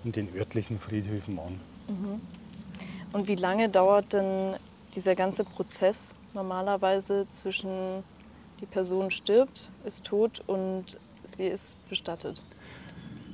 in 0.04 0.12
den 0.12 0.36
örtlichen 0.36 0.80
Friedhöfen 0.80 1.40
an. 1.40 1.60
Und 3.14 3.28
wie 3.28 3.36
lange 3.36 3.70
dauert 3.70 4.12
denn 4.12 4.56
dieser 4.96 5.16
ganze 5.16 5.44
Prozess 5.44 6.14
normalerweise 6.34 7.28
zwischen 7.32 8.04
die 8.62 8.66
Person 8.66 9.12
stirbt, 9.12 9.70
ist 9.86 10.04
tot 10.04 10.44
und 10.48 11.00
sie 11.36 11.48
ist 11.48 11.78
bestattet? 11.90 12.44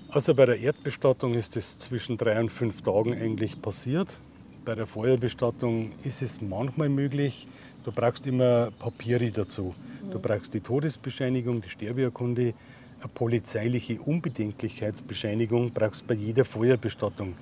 Also 0.09 0.35
bei 0.35 0.45
der 0.45 0.59
Erdbestattung 0.59 1.35
ist 1.35 1.55
es 1.55 1.77
zwischen 1.77 2.17
drei 2.17 2.39
und 2.39 2.51
fünf 2.51 2.81
Tagen 2.81 3.13
eigentlich 3.13 3.61
passiert. 3.61 4.17
Bei 4.65 4.75
der 4.75 4.85
Feuerbestattung 4.85 5.93
ist 6.03 6.21
es 6.21 6.41
manchmal 6.41 6.89
möglich. 6.89 7.47
Du 7.83 7.91
brauchst 7.91 8.27
immer 8.27 8.71
Papiere 8.77 9.31
dazu. 9.31 9.73
Du 10.11 10.19
brauchst 10.19 10.53
die 10.53 10.59
Todesbescheinigung, 10.59 11.61
die 11.61 11.69
Sterbeurkunde, 11.69 12.53
eine 13.01 13.09
polizeiliche 13.09 13.99
Unbedenklichkeitsbescheinigung 13.99 15.71
brauchst 15.71 16.03
du 16.03 16.07
bei 16.07 16.13
jeder 16.13 16.45
Feuerbestattung. 16.45 17.35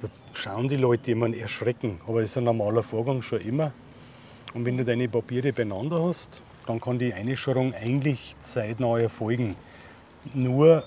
Da 0.00 0.08
schauen 0.32 0.66
die 0.66 0.78
Leute 0.78 1.10
immer 1.10 1.34
erschrecken, 1.34 2.00
aber 2.06 2.22
es 2.22 2.30
ist 2.30 2.38
ein 2.38 2.44
normaler 2.44 2.82
Vorgang 2.82 3.20
schon 3.20 3.40
immer. 3.40 3.72
Und 4.54 4.64
wenn 4.64 4.78
du 4.78 4.84
deine 4.84 5.06
Papiere 5.08 5.52
beieinander 5.52 6.02
hast, 6.02 6.40
dann 6.66 6.80
kann 6.80 6.98
die 6.98 7.12
Einschurung 7.12 7.74
eigentlich 7.74 8.36
zeitnah 8.40 8.98
erfolgen. 8.98 9.56
Nur, 10.32 10.84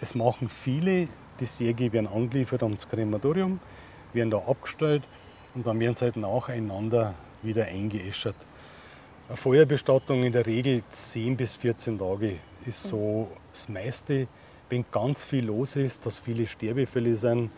es 0.00 0.14
machen 0.14 0.48
viele, 0.48 1.08
die 1.40 1.46
Särge 1.46 1.92
werden 1.92 2.06
angeliefert 2.06 2.62
ans 2.62 2.88
Krematorium, 2.88 3.60
werden 4.12 4.30
da 4.30 4.38
abgestellt 4.38 5.02
und 5.54 5.66
dann 5.66 5.78
werden 5.80 5.94
sie 5.94 6.04
halt 6.06 6.16
nacheinander 6.16 7.14
wieder 7.42 7.66
eingeäschert. 7.66 8.36
Eine 9.28 9.36
Feuerbestattung 9.36 10.24
in 10.24 10.32
der 10.32 10.46
Regel 10.46 10.82
10 10.90 11.36
bis 11.36 11.56
14 11.56 11.98
Tage 11.98 12.36
ist 12.64 12.84
so 12.84 13.28
das 13.50 13.68
meiste. 13.68 14.26
Wenn 14.70 14.84
ganz 14.90 15.22
viel 15.22 15.46
los 15.46 15.76
ist, 15.76 16.06
dass 16.06 16.18
viele 16.18 16.46
Sterbefälle 16.46 17.14
sind, 17.16 17.50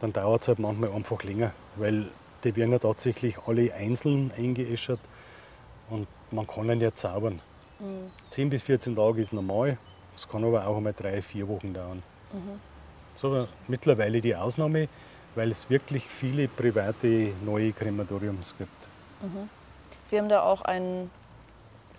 dann 0.00 0.12
dauert 0.12 0.42
es 0.42 0.48
halt 0.48 0.58
manchmal 0.58 0.90
einfach 0.92 1.22
länger, 1.22 1.52
weil 1.76 2.06
die 2.44 2.56
werden 2.56 2.72
ja 2.72 2.78
tatsächlich 2.78 3.36
alle 3.46 3.72
einzeln 3.74 4.32
eingeäschert 4.36 4.98
und 5.90 6.08
man 6.32 6.46
kann 6.46 6.70
ihn 6.70 6.80
ja 6.80 6.94
zaubern. 6.94 7.40
Mhm. 7.78 8.10
10 8.28 8.50
bis 8.50 8.62
14 8.62 8.96
Tage 8.96 9.22
ist 9.22 9.32
normal, 9.32 9.78
es 10.16 10.28
kann 10.28 10.44
aber 10.44 10.66
auch 10.66 10.76
einmal 10.76 10.94
drei, 10.94 11.22
vier 11.22 11.48
Wochen 11.48 11.72
dauern. 11.72 12.02
Mhm. 12.32 12.60
So 13.14 13.46
mittlerweile 13.68 14.20
die 14.20 14.34
Ausnahme, 14.34 14.88
weil 15.34 15.50
es 15.50 15.68
wirklich 15.68 16.04
viele 16.06 16.48
private 16.48 17.32
neue 17.44 17.72
Krematoriums 17.72 18.54
gibt. 18.56 18.70
Mhm. 19.22 19.48
Sie 20.04 20.18
haben 20.18 20.28
da 20.28 20.42
auch 20.42 20.62
ein, 20.62 21.10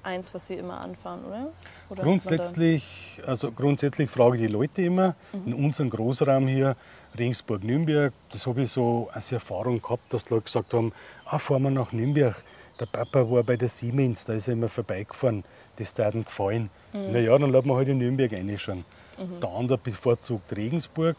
eins, 0.04 0.34
was 0.34 0.48
Sie 0.48 0.56
immer 0.56 0.80
anfahren, 0.80 1.26
oder? 1.26 1.52
oder 1.90 2.04
grundsätzlich, 2.04 3.22
also 3.26 3.52
grundsätzlich 3.52 4.10
frage 4.10 4.38
ich 4.38 4.48
die 4.48 4.54
Leute 4.54 4.82
immer, 4.84 5.16
mhm. 5.32 5.48
in 5.48 5.66
unserem 5.66 5.90
Großraum 5.90 6.48
hier, 6.48 6.76
Regensburg-Nürnberg, 7.18 8.14
das 8.32 8.48
habe 8.48 8.64
ich 8.64 8.72
so 8.72 9.10
als 9.14 9.32
Erfahrung 9.32 9.82
gehabt, 9.82 10.14
dass 10.14 10.26
die 10.26 10.34
Leute 10.34 10.46
gesagt 10.46 10.74
haben, 10.74 10.92
ah, 11.26 11.38
fahren 11.38 11.64
wir 11.64 11.72
nach 11.72 11.92
Nürnberg. 11.92 12.36
Der 12.80 12.86
Papa 12.88 13.30
war 13.30 13.44
bei 13.44 13.56
der 13.56 13.70
Siemens, 13.70 14.26
da 14.26 14.34
ist 14.34 14.48
er 14.48 14.54
immer 14.54 14.70
vorbeigefahren. 14.70 15.44
Das 15.78 15.96
hat 15.98 16.16
ihm 16.16 16.26
gefallen. 16.26 16.70
Mhm. 16.92 17.12
Naja, 17.12 17.38
dann 17.38 17.52
lassen 17.52 17.68
wir 17.68 17.76
halt 17.76 17.88
in 17.88 18.00
Nürnberg 18.00 18.32
reinschauen. 18.32 18.84
Mhm. 19.18 19.40
Der 19.42 19.50
andere 19.50 19.78
bevorzugt 19.78 20.56
Regensburg, 20.56 21.16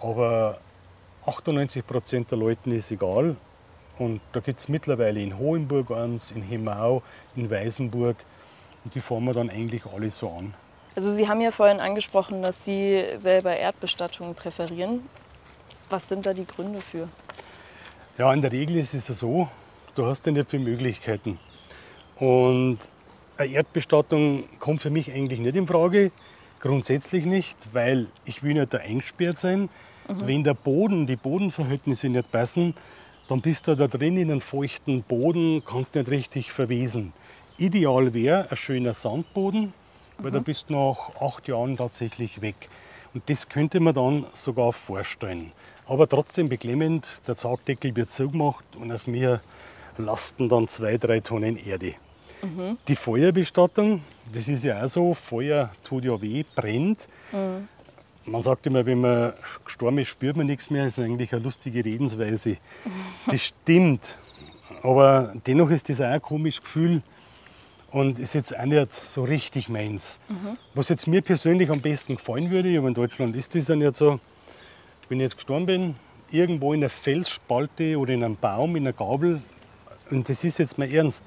aber 0.00 0.58
98 1.26 1.86
Prozent 1.86 2.30
der 2.30 2.38
Leuten 2.38 2.70
ist 2.72 2.90
egal. 2.90 3.36
Und 3.98 4.20
da 4.32 4.40
gibt 4.40 4.60
es 4.60 4.68
mittlerweile 4.68 5.20
in 5.20 5.38
Hohenburg 5.38 5.90
eins, 5.90 6.32
in 6.32 6.42
Hemau, 6.42 7.02
in 7.36 7.50
Weißenburg. 7.50 8.16
Und 8.84 8.94
die 8.94 9.00
fahren 9.00 9.24
wir 9.24 9.32
dann 9.32 9.48
eigentlich 9.48 9.82
alle 9.86 10.10
so 10.10 10.28
an. 10.28 10.54
Also 10.96 11.14
Sie 11.14 11.28
haben 11.28 11.40
ja 11.40 11.50
vorhin 11.50 11.80
angesprochen, 11.80 12.42
dass 12.42 12.64
Sie 12.64 13.04
selber 13.16 13.56
Erdbestattungen 13.56 14.34
präferieren. 14.34 15.08
Was 15.90 16.08
sind 16.08 16.26
da 16.26 16.34
die 16.34 16.46
Gründe 16.46 16.80
für? 16.80 17.08
Ja, 18.18 18.32
in 18.32 18.42
der 18.42 18.52
Regel 18.52 18.76
ist 18.76 18.94
es 18.94 19.06
so, 19.06 19.48
du 19.94 20.06
hast 20.06 20.26
ja 20.26 20.32
nicht 20.32 20.50
viele 20.50 20.64
Möglichkeiten. 20.64 21.38
Und 22.16 22.78
eine 23.36 23.52
Erdbestattung 23.52 24.44
kommt 24.60 24.80
für 24.80 24.90
mich 24.90 25.12
eigentlich 25.12 25.40
nicht 25.40 25.56
in 25.56 25.66
Frage. 25.66 26.12
Grundsätzlich 26.60 27.26
nicht, 27.26 27.56
weil 27.72 28.06
ich 28.24 28.42
will 28.42 28.54
nicht 28.54 28.72
da 28.72 28.78
eingesperrt 28.78 29.38
sein. 29.38 29.68
Mhm. 30.08 30.26
Wenn 30.26 30.44
der 30.44 30.54
Boden, 30.54 31.06
die 31.06 31.16
Bodenverhältnisse 31.16 32.08
nicht 32.08 32.30
passen, 32.30 32.74
dann 33.28 33.40
bist 33.40 33.68
du 33.68 33.74
da 33.74 33.86
drin 33.86 34.16
in 34.16 34.30
einem 34.30 34.40
feuchten 34.40 35.02
Boden, 35.02 35.62
kannst 35.64 35.94
nicht 35.94 36.10
richtig 36.10 36.52
verwesen. 36.52 37.12
Ideal 37.56 38.14
wäre 38.14 38.50
ein 38.50 38.56
schöner 38.56 38.94
Sandboden, 38.94 39.72
weil 40.18 40.30
mhm. 40.30 40.34
da 40.34 40.40
bist 40.40 40.70
du 40.70 40.74
nach 40.74 41.20
acht 41.20 41.48
Jahren 41.48 41.76
tatsächlich 41.76 42.40
weg. 42.40 42.68
Und 43.14 43.28
das 43.30 43.48
könnte 43.48 43.80
man 43.80 43.94
dann 43.94 44.26
sogar 44.32 44.72
vorstellen. 44.72 45.52
Aber 45.86 46.08
trotzdem 46.08 46.48
beklemmend, 46.48 47.20
der 47.26 47.36
Zartdeckel 47.36 47.94
wird 47.94 48.10
zugemacht 48.10 48.64
und 48.76 48.90
auf 48.90 49.06
mir 49.06 49.40
lasten 49.98 50.48
dann 50.48 50.68
zwei, 50.68 50.98
drei 50.98 51.20
Tonnen 51.20 51.56
Erde. 51.56 51.94
Mhm. 52.42 52.78
Die 52.88 52.96
Feuerbestattung, 52.96 54.02
das 54.32 54.48
ist 54.48 54.64
ja 54.64 54.82
auch 54.82 54.88
so, 54.88 55.14
Feuer 55.14 55.70
tut 55.82 56.04
ja 56.04 56.20
weh, 56.20 56.44
brennt. 56.54 57.08
Mhm. 57.32 57.68
Man 58.26 58.42
sagt 58.42 58.66
immer, 58.66 58.86
wenn 58.86 59.00
man 59.00 59.34
gestorben 59.64 59.98
ist, 59.98 60.08
spürt 60.08 60.36
man 60.36 60.46
nichts 60.46 60.70
mehr. 60.70 60.84
Das 60.84 60.98
ist 60.98 61.04
eigentlich 61.04 61.32
eine 61.32 61.42
lustige 61.42 61.84
Redensweise. 61.84 62.56
Das 63.30 63.42
stimmt. 63.42 64.18
Aber 64.82 65.34
dennoch 65.46 65.70
ist 65.70 65.88
das 65.88 66.00
auch 66.00 66.06
ein 66.06 66.22
komisches 66.22 66.62
Gefühl, 66.62 67.02
und 67.94 68.18
ist 68.18 68.34
jetzt 68.34 68.58
auch 68.58 68.64
nicht 68.64 68.92
so 68.92 69.22
richtig 69.22 69.68
meins. 69.68 70.18
Mhm. 70.28 70.58
Was 70.74 70.88
jetzt 70.88 71.06
mir 71.06 71.22
persönlich 71.22 71.70
am 71.70 71.80
besten 71.80 72.16
gefallen 72.16 72.50
würde, 72.50 72.76
aber 72.76 72.88
in 72.88 72.94
Deutschland 72.94 73.36
ist 73.36 73.54
das 73.54 73.68
ja 73.68 73.76
nicht 73.76 73.94
so, 73.94 74.18
wenn 75.08 75.20
ich 75.20 75.24
jetzt 75.24 75.36
gestorben 75.36 75.66
bin, 75.66 75.94
irgendwo 76.32 76.72
in 76.72 76.80
einer 76.80 76.90
Felsspalte 76.90 77.96
oder 77.96 78.12
in 78.12 78.24
einem 78.24 78.36
Baum, 78.36 78.74
in 78.74 78.82
einer 78.82 78.92
Gabel, 78.92 79.40
und 80.10 80.28
das 80.28 80.44
ist 80.44 80.58
jetzt 80.58 80.78
mal 80.78 80.90
ernst, 80.90 81.24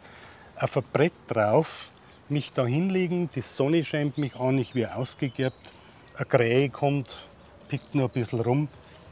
auf 0.59 0.77
ein 0.77 0.83
Brett 0.91 1.13
drauf, 1.27 1.91
mich 2.29 2.51
da 2.51 2.65
hinlegen, 2.65 3.29
die 3.35 3.41
Sonne 3.41 3.83
scheint 3.85 4.17
mich 4.17 4.35
an, 4.35 4.57
ich 4.57 4.75
werde 4.75 4.95
ausgegerbt, 4.95 5.71
eine 6.15 6.25
Krähe 6.25 6.69
kommt, 6.69 7.19
pickt 7.67 7.95
nur 7.95 8.05
ein 8.05 8.11
bisschen 8.11 8.39
rum. 8.41 8.67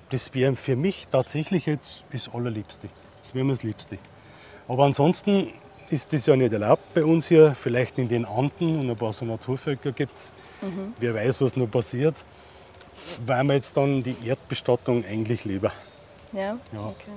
Das 0.10 0.34
wäre 0.34 0.56
für 0.56 0.76
mich 0.76 1.08
tatsächlich 1.12 1.66
jetzt 1.66 2.06
das 2.12 2.30
Allerliebste. 2.34 2.90
Das 3.22 3.34
wäre 3.34 3.46
mir 3.46 3.54
das 3.54 3.64
Liebste. 3.64 3.98
Aber 4.68 4.86
ansonsten 4.86 5.52
ist 5.90 6.14
das 6.14 6.26
ja 6.26 6.36
nicht 6.36 6.54
erlaubt 6.54 6.94
bei 6.94 7.04
uns 7.04 7.28
hier. 7.28 7.56
Vielleicht 7.56 7.98
in 7.98 8.08
den 8.08 8.26
Anden 8.26 8.76
und 8.76 8.90
ein 8.90 8.96
paar 8.96 9.14
so 9.14 9.26
Naturvölker 9.26 9.92
gibt 9.92 10.18
es. 10.18 10.34
Mhm. 10.62 10.94
Wer 11.00 11.14
weiß, 11.16 11.42
was 11.42 11.56
noch 11.56 11.70
passiert. 11.70 12.16
Weil 13.26 13.44
wir 13.44 13.56
jetzt 13.56 13.76
dann 13.78 14.04
die 14.04 14.16
Erdbestattung 14.26 15.04
eigentlich 15.06 15.44
lieber. 15.44 15.72
Ja? 16.32 16.58
ja. 16.72 16.80
Okay. 16.80 17.12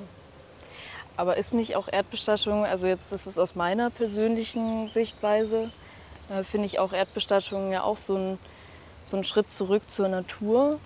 Aber 1.19 1.37
ist 1.37 1.53
nicht 1.53 1.75
auch 1.75 1.89
Erdbestattung, 1.91 2.65
also 2.65 2.87
jetzt 2.87 3.11
das 3.11 3.27
ist 3.27 3.41
aus 3.41 3.57
meiner 3.57 3.91
persönlichen 3.91 4.89
Sichtweise, 4.89 5.69
äh, 6.31 6.45
finde 6.45 6.67
ich 6.67 6.79
auch 6.79 6.93
Erdbestattung 6.93 7.73
ja 7.73 7.83
auch 7.83 7.97
so 7.97 8.17
ein, 8.17 8.39
so 9.03 9.17
ein 9.17 9.25
Schritt 9.25 9.53
zurück 9.53 9.83
zur 9.89 10.07
Natur, 10.07 10.79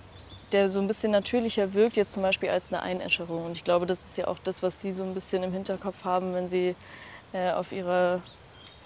der 0.52 0.70
so 0.70 0.80
ein 0.80 0.86
bisschen 0.86 1.12
natürlicher 1.12 1.74
wirkt, 1.74 1.96
jetzt 1.96 2.14
zum 2.14 2.22
Beispiel 2.22 2.48
als 2.48 2.72
eine 2.72 2.80
Einäscherung. 2.80 3.44
Und 3.44 3.52
ich 3.52 3.62
glaube, 3.62 3.84
das 3.84 4.00
ist 4.06 4.16
ja 4.16 4.26
auch 4.26 4.38
das, 4.42 4.62
was 4.62 4.80
Sie 4.80 4.94
so 4.94 5.02
ein 5.02 5.12
bisschen 5.12 5.42
im 5.42 5.52
Hinterkopf 5.52 6.02
haben, 6.02 6.32
wenn 6.32 6.48
Sie 6.48 6.76
äh, 7.34 7.50
auf 7.50 7.70
ihrer 7.70 8.22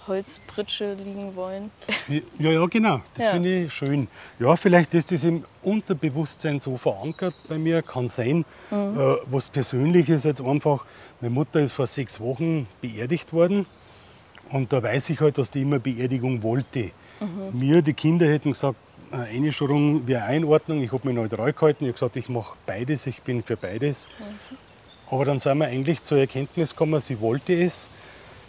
Holzpritsche 0.08 0.94
liegen 0.94 1.34
wollen. 1.36 1.70
Ja, 2.38 2.50
ja, 2.50 2.66
genau. 2.66 3.00
Das 3.14 3.24
ja. 3.24 3.30
finde 3.32 3.64
ich 3.64 3.72
schön. 3.72 4.08
Ja, 4.38 4.56
vielleicht 4.56 4.94
ist 4.94 5.10
das 5.10 5.24
im 5.24 5.44
Unterbewusstsein 5.62 6.60
so 6.60 6.76
verankert 6.76 7.34
bei 7.48 7.58
mir, 7.58 7.82
kann 7.82 8.08
sein. 8.08 8.44
Mhm. 8.70 8.98
Äh, 8.98 9.16
was 9.26 9.48
persönlich 9.48 10.08
ist 10.08 10.24
jetzt 10.24 10.40
einfach, 10.40 10.84
meine 11.20 11.34
Mutter 11.34 11.60
ist 11.60 11.72
vor 11.72 11.86
sechs 11.86 12.20
Wochen 12.20 12.66
beerdigt 12.80 13.32
worden. 13.32 13.66
Und 14.50 14.72
da 14.72 14.82
weiß 14.82 15.10
ich 15.10 15.20
halt, 15.20 15.38
dass 15.38 15.50
die 15.50 15.62
immer 15.62 15.78
Beerdigung 15.78 16.42
wollte. 16.42 16.90
Mhm. 17.20 17.58
Mir, 17.58 17.82
die 17.82 17.94
Kinder 17.94 18.26
hätten 18.28 18.52
gesagt, 18.52 18.78
eine 19.10 19.24
Einschulung 19.24 20.06
wäre 20.06 20.24
Einordnung. 20.24 20.82
Ich 20.82 20.92
habe 20.92 21.06
mich 21.08 21.16
neutral 21.16 21.52
gehalten. 21.52 21.84
Ich 21.84 21.88
habe 21.88 21.94
gesagt, 21.94 22.16
ich 22.16 22.28
mache 22.28 22.56
beides, 22.66 23.06
ich 23.06 23.22
bin 23.22 23.42
für 23.42 23.56
beides. 23.56 24.08
Mhm. 24.18 24.56
Aber 25.10 25.24
dann 25.24 25.40
sind 25.40 25.58
wir 25.58 25.66
eigentlich 25.66 26.02
zur 26.02 26.18
Erkenntnis 26.18 26.70
gekommen, 26.70 27.00
sie 27.00 27.20
wollte 27.20 27.54
es. 27.54 27.90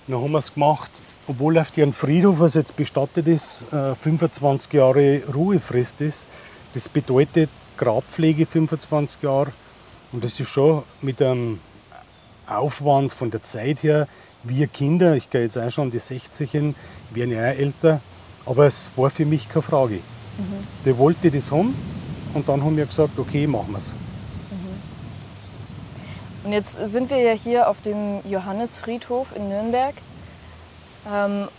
Dann 0.07 0.21
haben 0.21 0.31
wir 0.31 0.39
es 0.39 0.53
gemacht, 0.53 0.89
obwohl 1.27 1.57
auf 1.59 1.71
deren 1.71 1.93
Friedhof, 1.93 2.39
was 2.39 2.55
jetzt 2.55 2.75
bestattet 2.75 3.27
ist, 3.27 3.67
25 3.69 4.73
äh, 4.73 4.77
Jahre 4.77 5.21
Ruhefrist 5.33 6.01
ist. 6.01 6.27
Das 6.73 6.89
bedeutet 6.89 7.49
Grabpflege 7.77 8.45
25 8.45 9.21
Jahre. 9.21 9.51
Und 10.11 10.23
das 10.23 10.39
ist 10.39 10.49
schon 10.49 10.83
mit 11.01 11.21
einem 11.21 11.59
Aufwand 12.47 13.11
von 13.11 13.31
der 13.31 13.43
Zeit 13.43 13.83
her. 13.83 14.07
Wir 14.43 14.67
Kinder, 14.67 15.15
ich 15.15 15.29
gehe 15.29 15.41
jetzt 15.41 15.57
auch 15.57 15.71
schon 15.71 15.89
die 15.89 15.99
60 15.99 16.49
hin, 16.49 16.75
werden 17.11 17.31
ja 17.31 17.41
älter. 17.41 18.01
Aber 18.45 18.65
es 18.65 18.89
war 18.95 19.09
für 19.09 19.25
mich 19.25 19.49
keine 19.49 19.63
Frage. 19.63 19.95
Mhm. 19.95 20.67
Der 20.85 20.97
wollte 20.97 21.29
das 21.29 21.51
haben 21.51 21.75
und 22.33 22.47
dann 22.47 22.63
haben 22.63 22.77
wir 22.77 22.85
gesagt, 22.85 23.17
okay, 23.19 23.47
machen 23.47 23.71
wir 23.71 23.79
es. 23.79 23.95
Und 26.47 26.53
jetzt 26.53 26.77
sind 26.93 27.09
wir 27.09 27.17
ja 27.17 27.33
hier 27.33 27.67
auf 27.67 27.81
dem 27.81 28.21
Johannesfriedhof 28.23 29.35
in 29.35 29.49
Nürnberg. 29.49 29.93
Ähm, 31.05 31.49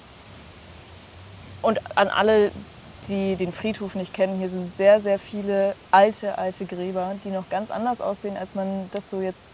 und 1.60 1.78
an 1.94 2.08
alle, 2.08 2.50
die 3.06 3.36
den 3.36 3.52
Friedhof 3.52 3.94
nicht 3.94 4.14
kennen, 4.14 4.38
hier 4.38 4.48
sind 4.48 4.74
sehr, 4.78 5.02
sehr 5.02 5.18
viele 5.18 5.74
alte, 5.90 6.38
alte 6.38 6.64
Gräber, 6.64 7.16
die 7.22 7.28
noch 7.28 7.50
ganz 7.50 7.70
anders 7.70 8.00
aussehen, 8.00 8.38
als 8.38 8.54
man 8.54 8.88
das 8.90 9.10
so 9.10 9.20
jetzt 9.20 9.48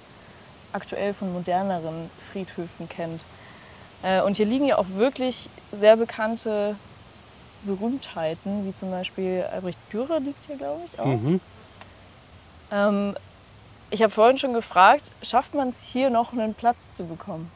aktuell 0.74 1.14
von 1.14 1.32
moderneren 1.32 2.10
Friedhöfen 2.30 2.88
kennt. 2.88 3.22
Äh, 4.02 4.20
und 4.22 4.36
hier 4.36 4.46
liegen 4.46 4.66
ja 4.66 4.76
auch 4.76 4.86
wirklich 4.94 5.48
sehr 5.72 5.96
bekannte 5.96 6.76
Berühmtheiten, 7.64 8.66
wie 8.66 8.76
zum 8.76 8.90
Beispiel 8.90 9.44
Albrecht 9.50 9.78
Dürer 9.92 10.20
liegt 10.20 10.44
hier, 10.46 10.56
glaube 10.56 10.82
ich, 10.86 11.00
auch. 11.00 11.06
Mhm. 11.06 11.40
Ähm, 12.70 13.16
ich 13.90 14.02
habe 14.02 14.12
vorhin 14.12 14.38
schon 14.38 14.52
gefragt, 14.52 15.10
schafft 15.22 15.54
man 15.54 15.68
es 15.68 15.76
hier 15.80 16.10
noch 16.10 16.32
einen 16.32 16.54
Platz 16.54 16.94
zu 16.96 17.04
bekommen? 17.04 17.50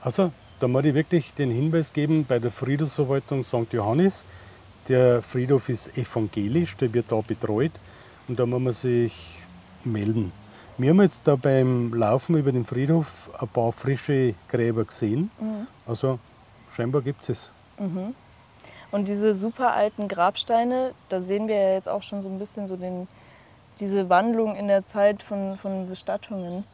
Also, 0.00 0.30
da 0.60 0.68
muss 0.68 0.84
ich 0.84 0.94
wirklich 0.94 1.32
den 1.34 1.50
Hinweis 1.50 1.92
geben, 1.92 2.24
bei 2.24 2.38
der 2.38 2.50
Friedhofsverwaltung 2.50 3.42
St. 3.42 3.72
Johannes, 3.72 4.24
der 4.88 5.22
Friedhof 5.22 5.68
ist 5.68 5.96
evangelisch, 5.98 6.76
der 6.76 6.92
wird 6.92 7.10
da 7.10 7.20
betreut 7.20 7.72
und 8.28 8.38
da 8.38 8.46
muss 8.46 8.60
man 8.60 8.72
sich 8.72 9.12
melden. 9.84 10.32
Wir 10.78 10.90
haben 10.90 11.00
jetzt 11.00 11.26
da 11.26 11.36
beim 11.36 11.94
Laufen 11.94 12.36
über 12.36 12.52
den 12.52 12.66
Friedhof 12.66 13.30
ein 13.40 13.48
paar 13.48 13.72
frische 13.72 14.34
Gräber 14.48 14.84
gesehen. 14.84 15.30
Mhm. 15.40 15.66
Also 15.86 16.18
scheinbar 16.72 17.00
gibt 17.00 17.22
es 17.22 17.28
es. 17.30 17.50
Und 18.90 19.08
diese 19.08 19.34
super 19.34 19.72
alten 19.72 20.06
Grabsteine, 20.06 20.92
da 21.08 21.22
sehen 21.22 21.48
wir 21.48 21.56
ja 21.56 21.72
jetzt 21.74 21.88
auch 21.88 22.02
schon 22.02 22.22
so 22.22 22.28
ein 22.28 22.38
bisschen 22.38 22.68
so 22.68 22.76
den, 22.76 23.08
diese 23.80 24.10
Wandlung 24.10 24.54
in 24.54 24.68
der 24.68 24.86
Zeit 24.86 25.22
von, 25.22 25.56
von 25.56 25.88
Bestattungen. 25.88 26.64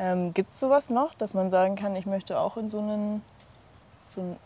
Ähm, 0.00 0.34
Gibt 0.34 0.54
es 0.54 0.60
sowas 0.60 0.90
noch, 0.90 1.14
dass 1.14 1.32
man 1.32 1.50
sagen 1.50 1.76
kann, 1.76 1.94
ich 1.94 2.06
möchte 2.06 2.40
auch 2.40 2.56
in 2.56 2.70
so 2.70 2.78
einen, 2.78 3.22
so 4.08 4.20
einen, 4.20 4.36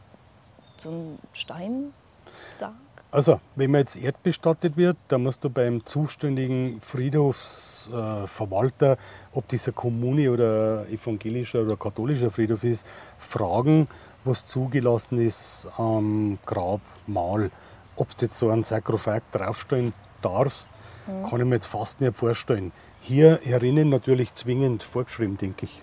so 0.77 0.91
einen 0.91 1.19
Steinsarg? 1.33 2.75
Also, 3.11 3.41
wenn 3.55 3.71
man 3.71 3.83
jetzt 3.83 3.97
erdbestattet 3.97 4.77
wird, 4.77 4.97
dann 5.09 5.23
musst 5.23 5.45
du 5.45 5.51
beim 5.51 5.85
zuständigen 5.85 6.81
Friedhofsverwalter, 6.81 8.97
ob 9.33 9.47
dieser 9.49 9.73
Kommune 9.73 10.31
oder 10.31 10.87
evangelischer 10.89 11.63
oder 11.63 11.77
katholischer 11.77 12.31
Friedhof 12.31 12.65
ist, 12.65 12.87
fragen, 13.19 13.89
was 14.25 14.47
zugelassen 14.47 15.19
ist 15.19 15.69
am 15.79 16.39
Grabmal. 16.45 17.51
Ob 17.97 18.15
du 18.17 18.27
jetzt 18.27 18.39
so 18.39 18.51
einen 18.51 18.63
Sarkophag 18.63 19.23
draufstellen 19.33 19.95
darfst, 20.21 20.69
kann 21.07 21.41
ich 21.41 21.47
mir 21.47 21.55
jetzt 21.55 21.67
fast 21.67 22.01
nicht 22.01 22.17
vorstellen. 22.17 22.73
Hier 23.01 23.39
herinnen 23.43 23.89
natürlich 23.89 24.35
zwingend 24.35 24.83
vorgeschrieben, 24.83 25.39
denke 25.39 25.67
ich. 25.67 25.83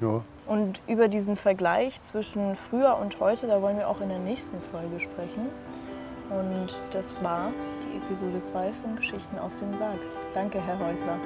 Ja. 0.00 0.22
Und 0.46 0.82
über 0.86 1.08
diesen 1.08 1.36
Vergleich 1.36 2.02
zwischen 2.02 2.54
früher 2.54 2.98
und 2.98 3.18
heute, 3.18 3.46
da 3.46 3.62
wollen 3.62 3.78
wir 3.78 3.88
auch 3.88 4.00
in 4.00 4.10
der 4.10 4.18
nächsten 4.18 4.60
Folge 4.70 5.00
sprechen. 5.00 5.48
Und 6.30 6.82
das 6.90 7.16
war 7.22 7.52
die 7.82 7.96
Episode 7.96 8.42
2 8.42 8.72
von 8.82 8.96
Geschichten 8.96 9.38
aus 9.38 9.56
dem 9.56 9.76
Sarg. 9.78 9.98
Danke, 10.34 10.60
Herr 10.60 10.78
Häusler. 10.78 11.18